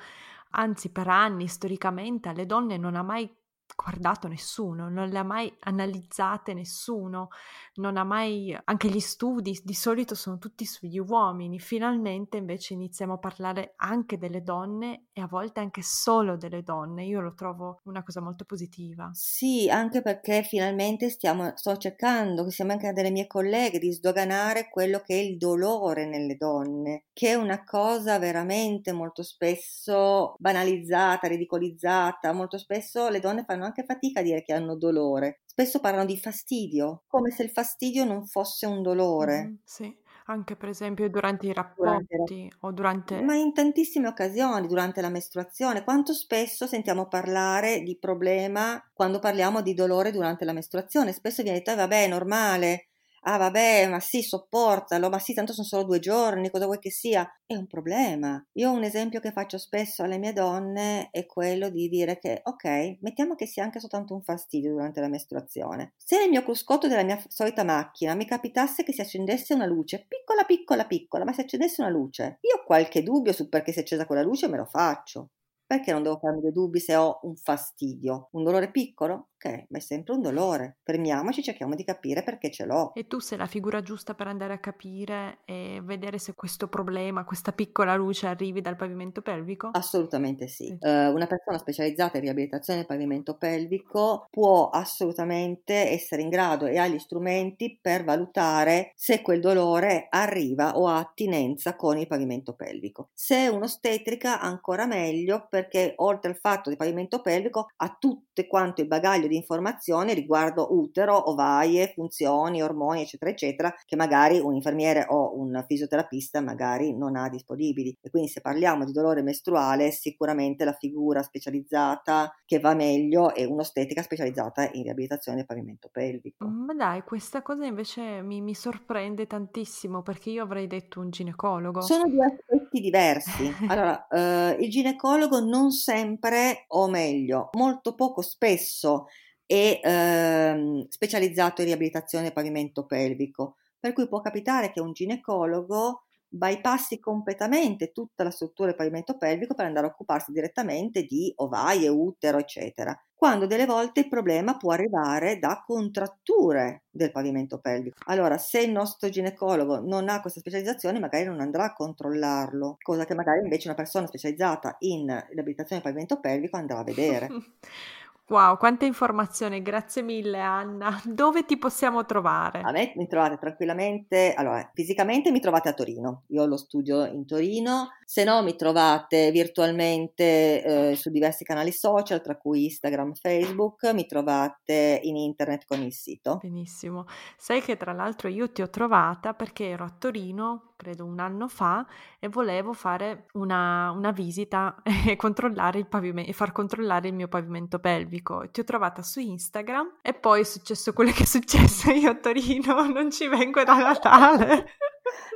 [0.50, 3.32] anzi per anni storicamente, alle donne non ha mai
[3.74, 7.28] guardato nessuno, non le ha mai analizzate nessuno,
[7.76, 13.14] non ha mai anche gli studi di solito sono tutti sugli uomini, finalmente invece iniziamo
[13.14, 17.04] a parlare anche delle donne e a volte anche solo delle donne.
[17.04, 19.14] Io lo trovo una cosa molto positiva.
[19.18, 25.00] Sì, anche perché finalmente stiamo sto cercando, insieme anche delle mie colleghe, di sdoganare quello
[25.00, 32.32] che è il dolore nelle donne, che è una cosa veramente molto spesso banalizzata, ridicolizzata,
[32.34, 35.40] molto spesso le donne fanno anche fatica a dire che hanno dolore.
[35.44, 39.44] Spesso parlano di fastidio, come se il fastidio non fosse un dolore.
[39.44, 39.96] Mm, sì,
[40.26, 43.22] anche per esempio durante i rapporti durante o durante...
[43.22, 49.62] Ma in tantissime occasioni, durante la mestruazione, quanto spesso sentiamo parlare di problema quando parliamo
[49.62, 51.12] di dolore durante la mestruazione?
[51.12, 52.88] Spesso viene detto, eh, vabbè, è normale,
[53.28, 56.90] ah vabbè, ma sì, sopportalo, ma sì, tanto sono solo due giorni, cosa vuoi che
[56.90, 57.28] sia?
[57.44, 58.40] È un problema.
[58.52, 62.98] Io un esempio che faccio spesso alle mie donne è quello di dire che, ok,
[63.00, 65.94] mettiamo che sia anche soltanto un fastidio durante la mestruazione.
[65.96, 70.04] Se nel mio cruscotto della mia solita macchina mi capitasse che si accendesse una luce,
[70.08, 73.78] piccola, piccola, piccola, ma si accendesse una luce, io ho qualche dubbio su perché si
[73.78, 75.30] è accesa quella luce me lo faccio.
[75.66, 78.28] Perché non devo farmi dei dubbi se ho un fastidio?
[78.32, 79.30] Un dolore piccolo?
[79.38, 80.78] Ok, ma è sempre un dolore.
[80.82, 82.92] Fermiamoci, cerchiamo di capire perché ce l'ho.
[82.94, 87.24] E tu sei la figura giusta per andare a capire e vedere se questo problema,
[87.24, 89.68] questa piccola luce arrivi dal pavimento pelvico?
[89.72, 90.74] Assolutamente sì.
[90.80, 96.78] Uh, una persona specializzata in riabilitazione del pavimento pelvico può assolutamente essere in grado e
[96.78, 102.54] ha gli strumenti per valutare se quel dolore arriva o ha attinenza con il pavimento
[102.54, 103.10] pelvico.
[103.12, 108.80] Se è un'ostetrica ancora meglio perché oltre al fatto del pavimento pelvico ha tutte quanto
[108.80, 115.06] il bagaglio di informazioni riguardo utero, ovaie, funzioni, ormoni, eccetera, eccetera, che magari un infermiere
[115.08, 117.96] o un fisioterapista magari non ha disponibili.
[118.00, 123.44] E quindi se parliamo di dolore mestruale, sicuramente la figura specializzata che va meglio è
[123.44, 126.46] un'ostetica specializzata in riabilitazione del pavimento pelvico.
[126.46, 131.80] Ma dai, questa cosa invece mi, mi sorprende tantissimo perché io avrei detto un ginecologo.
[131.80, 133.54] Sono due aspetti diversi.
[133.68, 139.06] Allora, eh, il ginecologo non sempre, o meglio, molto poco spesso
[139.46, 146.98] è ehm, specializzato in riabilitazione pavimento pelvico, per cui può capitare che un ginecologo bypassi
[146.98, 152.38] completamente tutta la struttura del pavimento pelvico per andare a occuparsi direttamente di ovaie, utero,
[152.38, 152.98] eccetera.
[153.14, 157.96] Quando delle volte il problema può arrivare da contratture del pavimento pelvico.
[158.06, 163.06] Allora, se il nostro ginecologo non ha questa specializzazione, magari non andrà a controllarlo, cosa
[163.06, 167.28] che magari invece una persona specializzata in riabilitazione del pavimento pelvico andrà a vedere.
[168.28, 171.00] Wow, quante informazioni, grazie mille Anna.
[171.06, 172.60] Dove ti possiamo trovare?
[172.60, 177.04] A me mi trovate tranquillamente, allora fisicamente mi trovate a Torino, io ho lo studio
[177.04, 183.14] in Torino, se no mi trovate virtualmente eh, su diversi canali social, tra cui Instagram,
[183.14, 186.38] Facebook, mi trovate in internet con il sito.
[186.40, 191.18] Benissimo, sai che tra l'altro io ti ho trovata perché ero a Torino, credo un
[191.18, 191.84] anno fa,
[192.20, 197.26] e volevo fare una, una visita e controllare il pavimento, e far controllare il mio
[197.26, 201.90] pavimento pelvico ti ho trovata su Instagram e poi è successo quello che è successo
[201.90, 204.66] io a Torino, non ci vengo da Natale.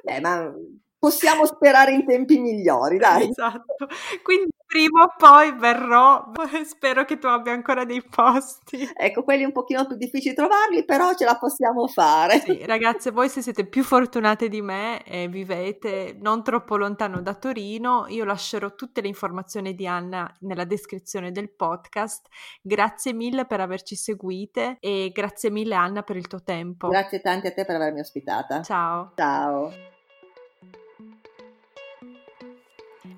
[0.05, 0.53] Beh, ma
[1.01, 3.31] possiamo sperare in tempi migliori, dai.
[3.31, 3.89] Esatto.
[4.23, 6.31] Quindi prima o poi verrò,
[6.65, 8.89] spero che tu abbia ancora dei posti.
[8.95, 12.39] Ecco, quelli un pochino più difficili trovarli, però ce la possiamo fare.
[12.39, 17.35] Sì, ragazze, voi se siete più fortunate di me e vivete non troppo lontano da
[17.35, 22.29] Torino, io lascerò tutte le informazioni di Anna nella descrizione del podcast.
[22.61, 26.89] Grazie mille per averci seguite e grazie mille Anna per il tuo tempo.
[26.89, 28.63] Grazie tanti a te per avermi ospitata.
[28.63, 29.13] Ciao.
[29.17, 29.99] Ciao.